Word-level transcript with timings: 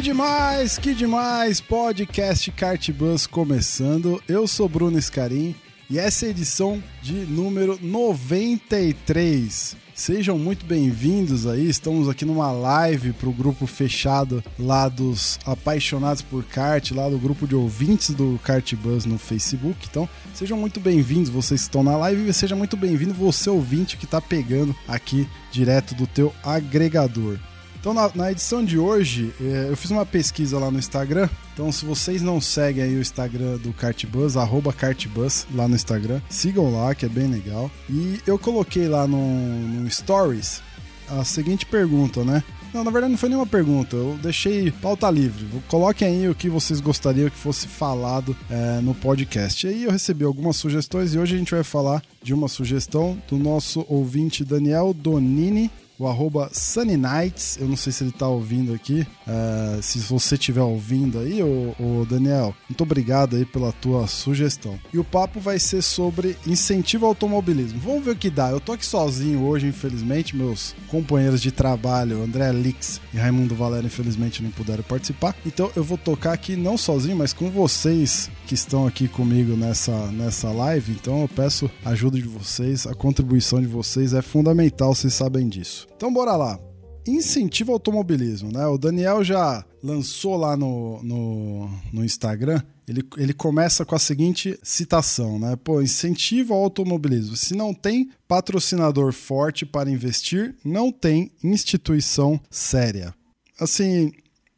Que 0.00 0.04
demais, 0.04 0.78
que 0.78 0.94
demais! 0.94 1.60
Podcast 1.60 2.50
Kart 2.52 2.90
Bus 2.90 3.26
começando. 3.26 4.18
Eu 4.26 4.48
sou 4.48 4.66
Bruno 4.66 4.98
Scarim 4.98 5.54
e 5.90 5.98
essa 5.98 6.24
é 6.24 6.28
a 6.28 6.30
edição 6.30 6.82
de 7.02 7.12
número 7.26 7.78
93. 7.82 9.76
Sejam 9.94 10.38
muito 10.38 10.64
bem-vindos 10.64 11.46
aí. 11.46 11.68
Estamos 11.68 12.08
aqui 12.08 12.24
numa 12.24 12.50
live 12.50 13.12
para 13.12 13.28
o 13.28 13.32
grupo 13.32 13.66
fechado 13.66 14.42
lá 14.58 14.88
dos 14.88 15.38
apaixonados 15.44 16.22
por 16.22 16.44
kart, 16.44 16.92
lá 16.92 17.06
do 17.10 17.18
grupo 17.18 17.46
de 17.46 17.54
ouvintes 17.54 18.14
do 18.14 18.40
Kart 18.42 18.74
Bus 18.76 19.04
no 19.04 19.18
Facebook. 19.18 19.86
Então, 19.90 20.08
sejam 20.32 20.56
muito 20.56 20.80
bem-vindos 20.80 21.28
vocês 21.28 21.60
que 21.60 21.66
estão 21.66 21.82
na 21.82 21.98
live 21.98 22.26
e 22.26 22.32
seja 22.32 22.56
muito 22.56 22.74
bem-vindo 22.74 23.12
você 23.12 23.50
ouvinte 23.50 23.98
que 23.98 24.06
está 24.06 24.18
pegando 24.18 24.74
aqui 24.88 25.28
direto 25.52 25.94
do 25.94 26.06
teu 26.06 26.34
agregador. 26.42 27.38
Então, 27.80 27.94
na, 27.94 28.10
na, 28.14 28.30
edição 28.30 28.62
de 28.62 28.78
hoje, 28.78 29.32
é, 29.40 29.68
eu 29.70 29.76
fiz 29.76 29.90
uma 29.90 30.04
pesquisa 30.04 30.58
lá 30.58 30.70
no 30.70 30.78
Instagram. 30.78 31.30
Então, 31.54 31.72
se 31.72 31.86
vocês 31.86 32.20
não 32.20 32.38
seguem 32.38 32.84
aí 32.84 32.94
o 32.94 33.00
Instagram 33.00 33.56
do 33.56 33.72
Cartbus, 33.72 34.36
arroba 34.36 34.70
Cartbus 34.70 35.46
lá 35.54 35.66
no 35.66 35.74
Instagram, 35.74 36.20
sigam 36.28 36.70
lá, 36.70 36.94
que 36.94 37.06
é 37.06 37.08
bem 37.08 37.26
legal. 37.26 37.70
E 37.88 38.20
eu 38.26 38.38
coloquei 38.38 38.86
lá 38.86 39.06
no, 39.06 39.18
no 39.18 39.90
Stories 39.90 40.60
a 41.08 41.24
seguinte 41.24 41.64
pergunta, 41.64 42.22
né? 42.22 42.44
Não, 42.72 42.84
na 42.84 42.90
verdade 42.90 43.10
não 43.10 43.18
foi 43.18 43.28
nenhuma 43.28 43.46
pergunta, 43.46 43.96
eu 43.96 44.16
deixei 44.22 44.70
pauta 44.70 45.10
livre. 45.10 45.44
Coloquem 45.66 46.06
aí 46.06 46.28
o 46.28 46.34
que 46.34 46.48
vocês 46.48 46.80
gostariam 46.80 47.28
que 47.28 47.36
fosse 47.36 47.66
falado 47.66 48.36
é, 48.48 48.80
no 48.80 48.94
podcast. 48.94 49.66
E 49.66 49.70
aí 49.70 49.84
eu 49.84 49.90
recebi 49.90 50.24
algumas 50.24 50.56
sugestões 50.56 51.12
e 51.12 51.18
hoje 51.18 51.34
a 51.34 51.38
gente 51.38 51.54
vai 51.54 51.64
falar 51.64 52.00
de 52.22 52.32
uma 52.32 52.46
sugestão 52.46 53.20
do 53.28 53.36
nosso 53.38 53.84
ouvinte 53.88 54.44
Daniel 54.44 54.94
Donini 54.94 55.68
o 56.00 56.08
arroba 56.08 56.48
Sunny 56.50 56.96
Nights. 56.96 57.58
Eu 57.60 57.68
não 57.68 57.76
sei 57.76 57.92
se 57.92 58.02
ele 58.02 58.10
tá 58.10 58.26
ouvindo 58.26 58.72
aqui. 58.72 59.06
Uh, 59.28 59.82
se 59.82 59.98
você 59.98 60.34
estiver 60.34 60.62
ouvindo 60.62 61.18
aí, 61.18 61.42
ô, 61.42 62.06
Daniel, 62.08 62.54
muito 62.68 62.82
obrigado 62.82 63.36
aí 63.36 63.44
pela 63.44 63.70
tua 63.70 64.06
sugestão. 64.06 64.78
E 64.94 64.98
o 64.98 65.04
papo 65.04 65.38
vai 65.38 65.58
ser 65.58 65.82
sobre 65.82 66.36
incentivo 66.46 67.04
ao 67.04 67.10
automobilismo. 67.10 67.78
Vamos 67.80 68.02
ver 68.02 68.12
o 68.12 68.16
que 68.16 68.30
dá. 68.30 68.50
Eu 68.50 68.60
tô 68.60 68.72
aqui 68.72 68.86
sozinho 68.86 69.42
hoje, 69.42 69.66
infelizmente. 69.66 70.34
Meus 70.34 70.74
companheiros 70.88 71.42
de 71.42 71.52
trabalho, 71.52 72.22
André 72.22 72.50
Lix 72.50 72.98
e 73.12 73.18
Raimundo 73.18 73.54
Valério, 73.54 73.86
infelizmente 73.86 74.42
não 74.42 74.50
puderam 74.50 74.82
participar. 74.82 75.36
Então 75.44 75.70
eu 75.76 75.84
vou 75.84 75.98
tocar 75.98 76.32
aqui 76.32 76.56
não 76.56 76.78
sozinho, 76.78 77.16
mas 77.16 77.34
com 77.34 77.50
vocês 77.50 78.30
que 78.46 78.54
estão 78.54 78.86
aqui 78.86 79.06
comigo 79.06 79.54
nessa, 79.54 80.06
nessa 80.12 80.50
live. 80.50 80.92
Então 80.92 81.20
eu 81.20 81.28
peço 81.28 81.70
a 81.84 81.90
ajuda 81.90 82.16
de 82.16 82.26
vocês, 82.26 82.86
a 82.86 82.94
contribuição 82.94 83.60
de 83.60 83.66
vocês 83.66 84.14
é 84.14 84.22
fundamental, 84.22 84.94
vocês 84.94 85.12
sabem 85.12 85.46
disso. 85.46 85.89
Então 86.00 86.10
bora 86.10 86.34
lá. 86.34 86.58
Incentivo 87.06 87.72
ao 87.72 87.74
automobilismo, 87.74 88.50
né? 88.50 88.66
O 88.66 88.78
Daniel 88.78 89.22
já 89.22 89.62
lançou 89.82 90.34
lá 90.34 90.56
no, 90.56 90.98
no, 91.02 91.70
no, 91.92 92.02
Instagram. 92.02 92.62
Ele, 92.88 93.02
ele 93.18 93.34
começa 93.34 93.84
com 93.84 93.94
a 93.94 93.98
seguinte 93.98 94.58
citação, 94.62 95.38
né? 95.38 95.56
Pô, 95.56 95.82
incentivo 95.82 96.54
ao 96.54 96.62
automobilismo. 96.64 97.36
Se 97.36 97.54
não 97.54 97.74
tem 97.74 98.08
patrocinador 98.26 99.12
forte 99.12 99.66
para 99.66 99.90
investir, 99.90 100.56
não 100.64 100.90
tem 100.90 101.32
instituição 101.44 102.40
séria. 102.50 103.14
Assim, 103.60 104.10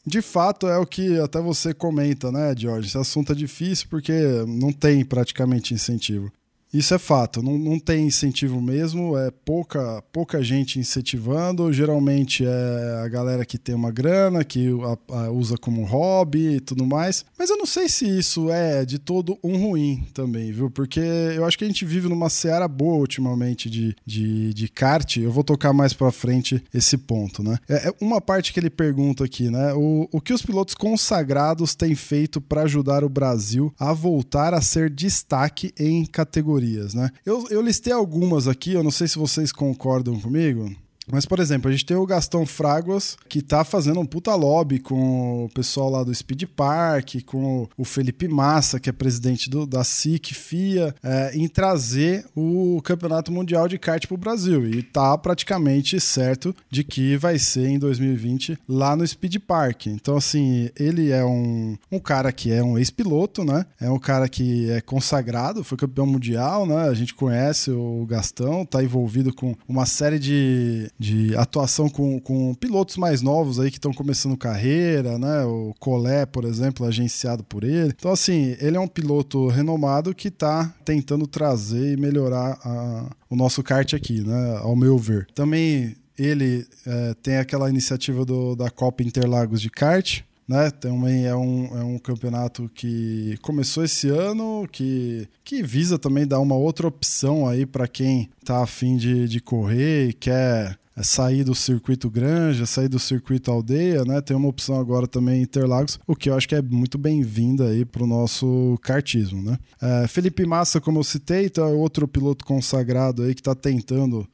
de 0.06 0.22
fato, 0.22 0.68
é 0.68 0.78
o 0.78 0.86
que 0.86 1.18
até 1.18 1.40
você 1.40 1.74
comenta, 1.74 2.30
né, 2.30 2.54
George? 2.56 2.86
Esse 2.86 2.98
assunto 2.98 3.32
é 3.32 3.34
difícil 3.34 3.88
porque 3.90 4.12
não 4.46 4.72
tem 4.72 5.04
praticamente 5.04 5.74
incentivo. 5.74 6.30
Isso 6.72 6.94
é 6.94 6.98
fato, 6.98 7.42
não, 7.42 7.58
não 7.58 7.78
tem 7.78 8.06
incentivo 8.06 8.58
mesmo, 8.58 9.16
é 9.18 9.30
pouca, 9.30 10.02
pouca 10.10 10.42
gente 10.42 10.78
incentivando. 10.78 11.70
Geralmente 11.70 12.46
é 12.46 13.02
a 13.04 13.08
galera 13.08 13.44
que 13.44 13.58
tem 13.58 13.74
uma 13.74 13.90
grana, 13.90 14.42
que 14.42 14.68
a, 15.10 15.24
a 15.24 15.30
usa 15.30 15.58
como 15.58 15.84
hobby 15.84 16.56
e 16.56 16.60
tudo 16.60 16.86
mais. 16.86 17.26
Mas 17.38 17.50
eu 17.50 17.58
não 17.58 17.66
sei 17.66 17.90
se 17.90 18.06
isso 18.06 18.50
é 18.50 18.86
de 18.86 18.98
todo 18.98 19.38
um 19.44 19.58
ruim 19.58 20.06
também, 20.14 20.50
viu? 20.50 20.70
Porque 20.70 21.00
eu 21.00 21.44
acho 21.44 21.58
que 21.58 21.64
a 21.64 21.66
gente 21.66 21.84
vive 21.84 22.08
numa 22.08 22.30
seara 22.30 22.66
boa 22.66 22.96
ultimamente 22.96 23.68
de, 23.68 23.94
de, 24.06 24.54
de 24.54 24.68
kart. 24.68 25.18
Eu 25.18 25.30
vou 25.30 25.44
tocar 25.44 25.74
mais 25.74 25.92
pra 25.92 26.10
frente 26.10 26.64
esse 26.72 26.96
ponto, 26.96 27.42
né? 27.42 27.58
É, 27.68 27.88
é 27.88 27.94
uma 28.00 28.20
parte 28.20 28.50
que 28.50 28.58
ele 28.58 28.70
pergunta 28.70 29.24
aqui, 29.24 29.50
né? 29.50 29.74
O, 29.74 30.08
o 30.10 30.20
que 30.22 30.32
os 30.32 30.40
pilotos 30.40 30.74
consagrados 30.74 31.74
têm 31.74 31.94
feito 31.94 32.40
para 32.40 32.62
ajudar 32.62 33.04
o 33.04 33.10
Brasil 33.10 33.74
a 33.78 33.92
voltar 33.92 34.54
a 34.54 34.62
ser 34.62 34.88
destaque 34.88 35.74
em 35.78 36.06
categoria 36.06 36.61
né? 36.94 37.10
Eu, 37.24 37.46
eu 37.50 37.60
listei 37.60 37.92
algumas 37.92 38.48
aqui, 38.48 38.72
eu 38.72 38.82
não 38.82 38.90
sei 38.90 39.08
se 39.08 39.18
vocês 39.18 39.52
concordam 39.52 40.18
comigo. 40.20 40.74
Mas, 41.10 41.26
por 41.26 41.38
exemplo, 41.38 41.68
a 41.68 41.72
gente 41.72 41.86
tem 41.86 41.96
o 41.96 42.06
Gastão 42.06 42.46
Fraguas, 42.46 43.16
que 43.28 43.42
tá 43.42 43.64
fazendo 43.64 44.00
um 44.00 44.06
puta 44.06 44.34
lobby 44.34 44.78
com 44.78 45.44
o 45.44 45.48
pessoal 45.48 45.90
lá 45.90 46.04
do 46.04 46.14
Speed 46.14 46.44
Park, 46.54 47.16
com 47.26 47.68
o 47.76 47.84
Felipe 47.84 48.28
Massa, 48.28 48.78
que 48.78 48.88
é 48.88 48.92
presidente 48.92 49.50
do, 49.50 49.66
da 49.66 49.82
SIC, 49.84 50.34
FIA, 50.34 50.94
é, 51.02 51.32
em 51.34 51.48
trazer 51.48 52.24
o 52.34 52.80
Campeonato 52.82 53.32
Mundial 53.32 53.66
de 53.68 53.78
Kart 53.78 54.06
pro 54.06 54.16
Brasil. 54.16 54.68
E 54.68 54.82
tá 54.82 55.16
praticamente 55.18 55.98
certo 56.00 56.54
de 56.70 56.84
que 56.84 57.16
vai 57.16 57.38
ser 57.38 57.68
em 57.68 57.78
2020 57.78 58.58
lá 58.68 58.94
no 58.94 59.06
Speed 59.06 59.36
Park. 59.46 59.86
Então, 59.86 60.16
assim, 60.16 60.70
ele 60.78 61.10
é 61.10 61.24
um, 61.24 61.76
um 61.90 61.98
cara 61.98 62.32
que 62.32 62.52
é 62.52 62.62
um 62.62 62.78
ex-piloto, 62.78 63.44
né? 63.44 63.66
É 63.80 63.90
um 63.90 63.98
cara 63.98 64.28
que 64.28 64.70
é 64.70 64.80
consagrado, 64.80 65.64
foi 65.64 65.76
campeão 65.76 66.06
mundial, 66.06 66.66
né? 66.66 66.88
A 66.88 66.94
gente 66.94 67.14
conhece 67.14 67.70
o 67.70 68.06
Gastão, 68.06 68.64
tá 68.64 68.82
envolvido 68.82 69.34
com 69.34 69.54
uma 69.68 69.86
série 69.86 70.18
de 70.18 70.90
de 71.02 71.36
atuação 71.36 71.88
com, 71.88 72.20
com 72.20 72.54
pilotos 72.54 72.96
mais 72.96 73.20
novos 73.22 73.58
aí 73.58 73.70
que 73.70 73.76
estão 73.76 73.92
começando 73.92 74.36
carreira, 74.36 75.18
né? 75.18 75.42
O 75.44 75.74
Colé, 75.80 76.24
por 76.24 76.44
exemplo, 76.44 76.86
agenciado 76.86 77.42
por 77.42 77.64
ele. 77.64 77.92
Então, 77.98 78.12
assim, 78.12 78.56
ele 78.60 78.76
é 78.76 78.80
um 78.80 78.86
piloto 78.86 79.48
renomado 79.48 80.14
que 80.14 80.28
está 80.28 80.72
tentando 80.84 81.26
trazer 81.26 81.94
e 81.94 82.00
melhorar 82.00 82.56
a, 82.64 83.10
o 83.28 83.34
nosso 83.34 83.62
kart 83.64 83.92
aqui, 83.94 84.22
né? 84.22 84.58
Ao 84.62 84.76
meu 84.76 84.96
ver. 84.96 85.26
Também 85.34 85.96
ele 86.16 86.64
é, 86.86 87.14
tem 87.20 87.36
aquela 87.36 87.68
iniciativa 87.68 88.24
do, 88.24 88.54
da 88.54 88.70
Copa 88.70 89.02
Interlagos 89.02 89.60
de 89.60 89.70
kart, 89.70 90.20
né? 90.46 90.70
Também 90.70 91.26
é 91.26 91.34
um, 91.34 91.78
é 91.78 91.82
um 91.82 91.98
campeonato 91.98 92.70
que 92.72 93.36
começou 93.42 93.84
esse 93.84 94.08
ano, 94.08 94.68
que, 94.70 95.26
que 95.42 95.64
visa 95.64 95.98
também 95.98 96.26
dar 96.26 96.38
uma 96.38 96.54
outra 96.54 96.86
opção 96.86 97.48
aí 97.48 97.66
para 97.66 97.88
quem 97.88 98.30
tá 98.44 98.62
afim 98.62 98.96
de, 98.96 99.26
de 99.26 99.40
correr 99.40 100.10
e 100.10 100.12
quer 100.12 100.78
é 100.96 101.02
sair 101.02 101.44
do 101.44 101.54
circuito 101.54 102.10
Granja, 102.10 102.66
sair 102.66 102.88
do 102.88 102.98
circuito 102.98 103.50
Aldeia, 103.50 104.04
né? 104.04 104.20
Tem 104.20 104.36
uma 104.36 104.48
opção 104.48 104.78
agora 104.78 105.06
também 105.06 105.42
Interlagos, 105.42 105.98
o 106.06 106.14
que 106.14 106.30
eu 106.30 106.34
acho 106.34 106.48
que 106.48 106.54
é 106.54 106.62
muito 106.62 106.98
bem-vinda 106.98 107.68
aí 107.68 107.84
para 107.84 108.02
o 108.02 108.06
nosso 108.06 108.78
kartismo, 108.82 109.42
né? 109.42 109.58
É, 109.80 110.06
Felipe 110.06 110.44
Massa, 110.44 110.80
como 110.80 110.98
eu 110.98 111.04
citei, 111.04 111.46
então 111.46 111.66
é 111.66 111.72
outro 111.72 112.06
piloto 112.06 112.44
consagrado 112.44 113.22
aí 113.22 113.34
que 113.34 113.40
está 113.40 113.54
tentando 113.54 114.26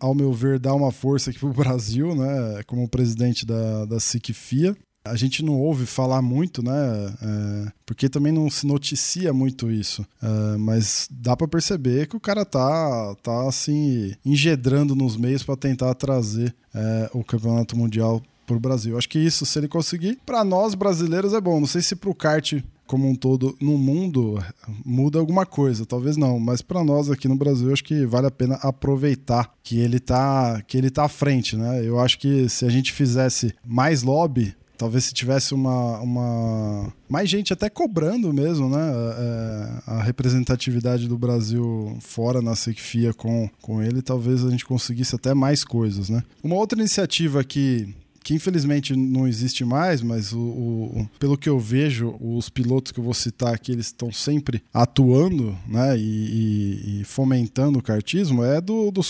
ao 0.00 0.14
meu 0.14 0.32
ver, 0.32 0.58
dar 0.58 0.74
uma 0.74 0.90
força 0.90 1.30
aqui 1.30 1.38
para 1.38 1.48
o 1.48 1.52
Brasil, 1.52 2.14
né? 2.14 2.62
Como 2.66 2.88
presidente 2.88 3.44
da, 3.44 3.84
da 3.84 4.00
SIC 4.00 4.32
FIA 4.32 4.74
a 5.06 5.16
gente 5.16 5.44
não 5.44 5.60
ouve 5.60 5.84
falar 5.84 6.22
muito, 6.22 6.62
né? 6.62 6.72
É, 6.72 7.72
porque 7.84 8.08
também 8.08 8.32
não 8.32 8.48
se 8.48 8.66
noticia 8.66 9.34
muito 9.34 9.70
isso. 9.70 10.04
É, 10.22 10.56
mas 10.56 11.06
dá 11.10 11.36
para 11.36 11.46
perceber 11.46 12.08
que 12.08 12.16
o 12.16 12.20
cara 12.20 12.44
tá, 12.44 13.14
tá 13.22 13.46
assim, 13.46 14.14
engedrando 14.24 14.96
nos 14.96 15.16
meios 15.16 15.42
para 15.42 15.56
tentar 15.56 15.94
trazer 15.94 16.54
é, 16.74 17.10
o 17.12 17.22
campeonato 17.22 17.76
mundial 17.76 18.22
para 18.46 18.56
o 18.56 18.60
Brasil. 18.60 18.96
Acho 18.96 19.08
que 19.08 19.18
isso, 19.18 19.44
se 19.44 19.58
ele 19.58 19.68
conseguir, 19.68 20.18
para 20.24 20.42
nós 20.42 20.74
brasileiros 20.74 21.34
é 21.34 21.40
bom. 21.40 21.60
Não 21.60 21.66
sei 21.66 21.82
se 21.82 21.94
para 21.94 22.10
o 22.10 22.14
kart 22.14 22.54
como 22.86 23.08
um 23.08 23.14
todo 23.14 23.56
no 23.60 23.78
mundo 23.78 24.42
muda 24.84 25.18
alguma 25.18 25.46
coisa, 25.46 25.86
talvez 25.86 26.18
não, 26.18 26.38
mas 26.38 26.60
para 26.60 26.84
nós 26.84 27.10
aqui 27.10 27.26
no 27.26 27.34
Brasil 27.34 27.72
acho 27.72 27.82
que 27.82 28.04
vale 28.04 28.26
a 28.26 28.30
pena 28.30 28.56
aproveitar 28.56 29.50
que 29.62 29.78
ele 29.78 29.98
tá 29.98 30.60
que 30.66 30.76
ele 30.76 30.90
tá 30.90 31.04
à 31.04 31.08
frente, 31.08 31.56
né? 31.56 31.82
Eu 31.82 31.98
acho 31.98 32.18
que 32.18 32.46
se 32.48 32.66
a 32.66 32.68
gente 32.68 32.92
fizesse 32.92 33.54
mais 33.64 34.02
lobby 34.02 34.54
Talvez 34.76 35.04
se 35.04 35.14
tivesse 35.14 35.54
uma, 35.54 36.00
uma. 36.00 36.92
mais 37.08 37.28
gente 37.28 37.52
até 37.52 37.70
cobrando 37.70 38.32
mesmo, 38.32 38.68
né? 38.68 38.92
É, 39.18 39.68
a 39.86 40.02
representatividade 40.02 41.08
do 41.08 41.16
Brasil 41.16 41.96
fora 42.00 42.42
na 42.42 42.56
SECFIA 42.56 43.14
com, 43.14 43.48
com 43.62 43.82
ele, 43.82 44.02
talvez 44.02 44.44
a 44.44 44.50
gente 44.50 44.64
conseguisse 44.66 45.14
até 45.14 45.32
mais 45.32 45.64
coisas, 45.64 46.08
né? 46.08 46.22
Uma 46.42 46.56
outra 46.56 46.78
iniciativa 46.78 47.44
que 47.44 47.94
que 48.24 48.34
infelizmente 48.34 48.96
não 48.96 49.28
existe 49.28 49.66
mais, 49.66 50.00
mas 50.00 50.32
o, 50.32 50.40
o, 50.40 51.10
pelo 51.20 51.36
que 51.36 51.48
eu 51.48 51.60
vejo, 51.60 52.16
os 52.18 52.48
pilotos 52.48 52.90
que 52.90 52.98
eu 52.98 53.04
vou 53.04 53.12
citar 53.12 53.52
aqui, 53.52 53.70
eles 53.70 53.86
estão 53.86 54.10
sempre 54.10 54.62
atuando 54.72 55.54
né, 55.68 55.96
e, 55.98 57.00
e, 57.00 57.04
fomentando 57.04 57.78
o 57.78 57.82
kartismo, 57.82 58.42
é 58.42 58.62
do, 58.62 58.90
do 58.90 59.02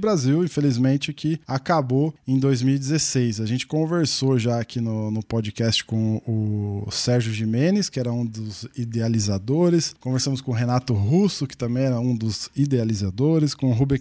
Brasil, 0.00 0.44
infelizmente, 0.44 1.12
que 1.12 1.40
acabou 1.46 2.12
em 2.26 2.40
2016. 2.40 3.40
A 3.40 3.46
gente 3.46 3.68
conversou 3.68 4.36
já 4.36 4.60
aqui 4.60 4.80
no, 4.80 5.12
no 5.12 5.22
podcast 5.22 5.84
com 5.84 6.20
o 6.26 6.90
Sérgio 6.90 7.32
Jimenez, 7.32 7.88
que 7.88 8.00
era 8.00 8.12
um 8.12 8.26
dos 8.26 8.66
idealizadores, 8.76 9.94
conversamos 10.00 10.40
com 10.40 10.50
o 10.50 10.54
Renato 10.54 10.92
Russo, 10.92 11.46
que 11.46 11.56
também 11.56 11.84
era 11.84 12.00
um 12.00 12.16
dos 12.16 12.50
idealizadores, 12.56 13.54
com 13.54 13.70
o 13.70 13.72
Rubem 13.72 14.00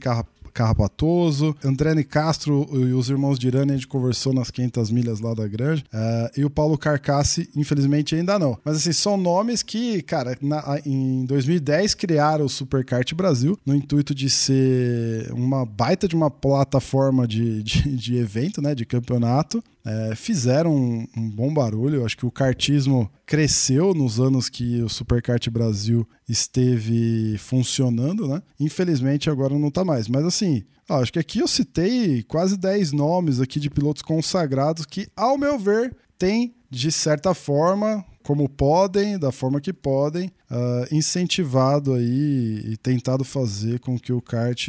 Carrapatoso, 0.60 1.56
André 1.64 2.04
Castro 2.04 2.68
e 2.74 2.92
os 2.92 3.10
irmãos 3.10 3.40
Dirani, 3.40 3.72
a 3.72 3.76
gente 3.76 3.88
conversou 3.88 4.34
nas 4.34 4.52
500 4.52 4.92
milhas 4.92 5.22
lá 5.22 5.34
da 5.34 5.48
Grande, 5.48 5.86
uh, 5.94 6.30
e 6.38 6.44
o 6.44 6.50
Paulo 6.50 6.78
Carcassi, 6.78 7.50
infelizmente, 7.56 8.14
ainda 8.14 8.38
não. 8.38 8.58
Mas 8.66 8.76
assim, 8.76 8.92
são 8.92 9.16
nomes 9.16 9.64
que, 9.64 10.02
cara, 10.02 10.38
na, 10.42 10.82
em 10.86 11.24
2010 11.26 11.94
criaram 11.94 12.44
o 12.44 12.50
Superkart 12.50 13.14
Brasil 13.14 13.58
no 13.66 13.74
intuito 13.74 14.14
de 14.14 14.30
ser 14.30 15.32
uma 15.32 15.66
baita 15.66 16.10
de 16.10 16.16
uma 16.16 16.30
plataforma 16.30 17.26
de, 17.26 17.64
de, 17.64 17.96
de 17.96 18.18
evento, 18.18 18.62
né, 18.62 18.76
de 18.76 18.86
campeonato, 18.86 19.64
é, 19.86 20.16
fizeram 20.16 20.76
um, 20.76 21.08
um, 21.16 21.30
bom 21.30 21.54
barulho. 21.54 21.98
Eu 21.98 22.06
acho 22.06 22.18
que 22.18 22.26
o 22.26 22.32
kartismo 22.32 23.10
cresceu 23.26 23.94
nos 23.94 24.20
anos 24.20 24.50
que 24.50 24.82
o 24.82 24.90
Superkart 24.90 25.48
Brasil 25.50 26.08
esteve 26.28 27.38
funcionando, 27.38 28.28
né? 28.28 28.42
Infelizmente 28.60 29.30
agora 29.30 29.58
não 29.58 29.70
está 29.70 29.86
mais. 29.86 30.08
Mas 30.08 30.26
assim, 30.26 30.64
acho 30.88 31.14
que 31.14 31.20
aqui 31.20 31.40
eu 31.40 31.48
citei 31.48 32.24
quase 32.24 32.58
10 32.58 32.92
nomes 32.92 33.40
aqui 33.40 33.60
de 33.60 33.70
pilotos 33.70 34.02
consagrados 34.02 34.86
que, 34.86 35.08
ao 35.16 35.38
meu 35.38 35.58
ver, 35.58 35.96
têm, 36.18 36.54
de 36.70 36.92
certa 36.92 37.34
forma, 37.34 38.06
como 38.24 38.48
podem, 38.50 39.18
da 39.18 39.32
forma 39.32 39.62
que 39.62 39.74
podem, 39.74 40.28
uh, 40.52 40.94
incentivado 40.96 41.94
aí 41.94 42.62
e 42.66 42.78
tentado 42.78 43.24
fazer 43.24 43.80
com 43.80 43.98
que 43.98 44.14
o 44.14 44.22
kart 44.22 44.68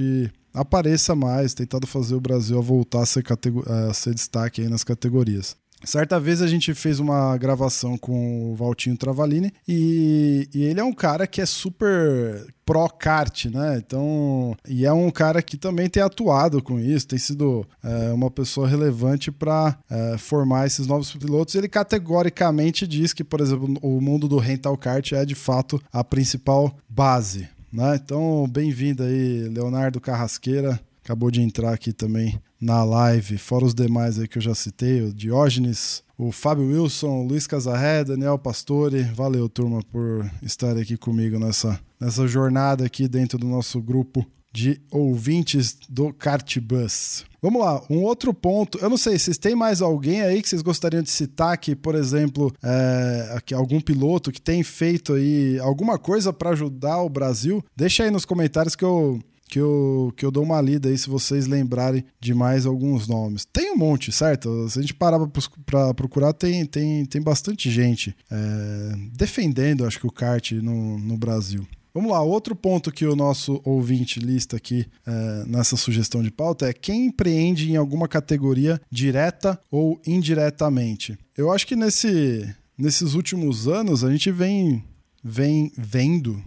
apareça 0.53 1.15
mais, 1.15 1.55
tentado 1.55 1.87
fazer 1.87 2.15
o 2.15 2.21
Brasil 2.21 2.59
a 2.59 2.63
voltar 2.63 3.03
a 3.03 3.07
ser, 3.07 3.25
a 3.67 3.95
ser 3.95 4.15
destaque 4.15 4.63
aí 4.63 4.69
nas 4.69 4.85
categorias. 4.85 5.57
Certa 5.85 6.21
vez 6.21 6.43
a 6.43 6.47
gente 6.47 6.75
fez 6.75 7.01
uma 7.01 7.37
gravação 7.39 7.97
com 7.97 8.53
o 8.53 8.55
Valtinho 8.55 8.97
Travalini 8.97 9.53
e, 9.67 10.47
e, 10.55 10.63
ele 10.65 10.79
é 10.79 10.85
um 10.85 10.93
cara 10.93 11.27
que 11.27 11.41
é 11.41 11.47
super 11.47 12.47
pro 12.67 12.87
kart, 12.89 13.47
né? 13.47 13.79
Então, 13.79 14.55
e 14.69 14.85
é 14.85 14.93
um 14.93 15.11
cara 15.11 15.41
que 15.41 15.57
também 15.57 15.89
tem 15.89 16.03
atuado 16.03 16.63
com 16.63 16.79
isso, 16.79 17.09
tem 17.09 17.19
sido 17.19 17.67
é, 17.83 18.13
uma 18.13 18.31
pessoa 18.31 18.69
relevante 18.69 19.33
para 19.33 19.77
é, 19.89 20.19
formar 20.19 20.67
esses 20.67 20.87
novos 20.87 21.13
pilotos. 21.15 21.55
Ele 21.55 21.69
categoricamente 21.69 22.87
diz 22.87 23.15
que, 23.15 23.25
por 23.25 23.41
exemplo, 23.41 23.75
o 23.81 24.01
mundo 24.01 24.29
do 24.29 24.37
rental 24.37 24.77
kart 24.77 25.13
é 25.13 25.25
de 25.25 25.35
fato 25.35 25.83
a 25.91 26.05
principal 26.05 26.77
base 26.89 27.49
né? 27.73 27.97
Então, 27.97 28.47
bem-vindo 28.49 29.03
aí, 29.03 29.49
Leonardo 29.49 30.01
Carrasqueira. 30.01 30.81
Acabou 31.03 31.31
de 31.31 31.41
entrar 31.41 31.73
aqui 31.73 31.93
também 31.93 32.41
na 32.61 32.85
live, 32.85 33.39
fora 33.39 33.65
os 33.65 33.75
demais 33.75 34.19
aí 34.19 34.29
que 34.29 34.39
eu 34.39 34.43
já 34.43 34.55
citei, 34.55 35.03
o 35.03 35.15
Diógenes, 35.15 36.03
o 36.17 36.31
Fábio 36.31 36.67
Wilson, 36.67 37.23
o 37.23 37.27
Luiz 37.27 37.47
Casarré, 37.47 38.05
Daniel 38.05 38.39
Pastore. 38.39 39.03
Valeu, 39.15 39.49
turma, 39.49 39.83
por 39.91 40.31
estar 40.43 40.77
aqui 40.77 40.97
comigo 40.97 41.39
nessa, 41.39 41.81
nessa 41.99 42.27
jornada 42.29 42.85
aqui 42.85 43.09
dentro 43.09 43.39
do 43.39 43.47
nosso 43.47 43.81
grupo 43.81 44.27
de 44.53 44.81
ouvintes 44.91 45.77
do 45.89 46.13
Cartbus. 46.13 47.25
Vamos 47.43 47.63
lá, 47.63 47.83
um 47.89 48.03
outro 48.03 48.35
ponto. 48.35 48.79
Eu 48.79 48.91
não 48.91 48.99
sei, 48.99 49.19
vocês 49.19 49.39
têm 49.39 49.55
mais 49.55 49.81
alguém 49.81 50.21
aí 50.21 50.43
que 50.43 50.49
vocês 50.49 50.61
gostariam 50.61 51.03
de 51.03 51.11
citar 51.11 51.57
que, 51.57 51.75
por 51.75 51.95
exemplo, 51.95 52.53
é, 52.63 53.33
aqui, 53.35 53.55
algum 53.55 53.81
piloto 53.81 54.31
que 54.31 54.41
tem 54.41 54.63
feito 54.63 55.15
aí 55.15 55.59
alguma 55.61 55.99
coisa 55.99 56.33
para 56.33 56.51
ajudar 56.51 57.01
o 57.01 57.09
Brasil? 57.09 57.65
Deixa 57.75 58.05
aí 58.05 58.11
nos 58.11 58.25
comentários 58.25 58.77
que 58.77 58.85
eu 58.85 59.21
que 59.51 59.59
eu, 59.59 60.13
que 60.17 60.25
eu 60.25 60.31
dou 60.31 60.45
uma 60.45 60.61
lida 60.61 60.89
aí 60.89 60.97
se 60.97 61.11
vocês 61.11 61.49
lembrarem 61.49 62.05
de 62.21 62.33
mais 62.33 62.65
alguns 62.65 63.09
nomes. 63.09 63.45
Tem 63.45 63.73
um 63.73 63.77
monte, 63.77 64.13
certo? 64.13 64.69
Se 64.69 64.79
a 64.79 64.83
gente 64.83 64.95
parar 64.95 65.19
para 65.67 65.93
procurar, 65.93 66.33
tem, 66.33 66.65
tem, 66.65 67.05
tem 67.05 67.21
bastante 67.21 67.69
gente 67.69 68.15
é, 68.31 68.93
defendendo, 69.13 69.85
acho 69.85 69.99
que, 69.99 70.07
o 70.07 70.13
kart 70.13 70.53
no, 70.53 70.99
no 70.99 71.17
Brasil. 71.19 71.67
Vamos 71.93 72.13
lá, 72.13 72.23
outro 72.23 72.55
ponto 72.55 72.93
que 72.93 73.05
o 73.05 73.17
nosso 73.17 73.61
ouvinte 73.65 74.21
lista 74.21 74.57
aqui 74.57 74.87
é, 75.07 75.45
nessa 75.47 75.77
sugestão 75.77 76.23
de 76.23 76.31
pauta 76.31 76.69
é 76.69 76.73
quem 76.73 77.07
empreende 77.07 77.71
em 77.71 77.77
alguma 77.77 78.07
categoria 78.07 78.81
direta 78.91 79.61
ou 79.71 80.01
indiretamente. 80.07 81.19
Eu 81.37 81.53
acho 81.53 81.67
que 81.67 81.75
nesse, 81.75 82.55
nesses 82.79 83.15
últimos 83.15 83.67
anos 83.67 84.05
a 84.05 84.11
gente 84.11 84.31
vem, 84.31 84.85
vem 85.23 85.73
vendo 85.77 86.43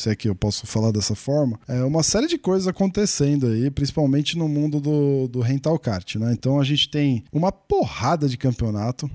se 0.00 0.08
é 0.08 0.16
que 0.16 0.28
eu 0.30 0.34
posso 0.34 0.66
falar 0.66 0.90
dessa 0.92 1.14
forma, 1.14 1.60
é 1.68 1.84
uma 1.84 2.02
série 2.02 2.26
de 2.26 2.38
coisas 2.38 2.66
acontecendo 2.66 3.48
aí, 3.48 3.70
principalmente 3.70 4.36
no 4.36 4.48
mundo 4.48 4.80
do, 4.80 5.28
do 5.28 5.40
rental 5.40 5.78
kart, 5.78 6.16
né? 6.16 6.32
Então 6.32 6.58
a 6.58 6.64
gente 6.64 6.90
tem 6.90 7.22
uma 7.30 7.52
porrada 7.52 8.26
de 8.26 8.38
campeonato 8.38 9.10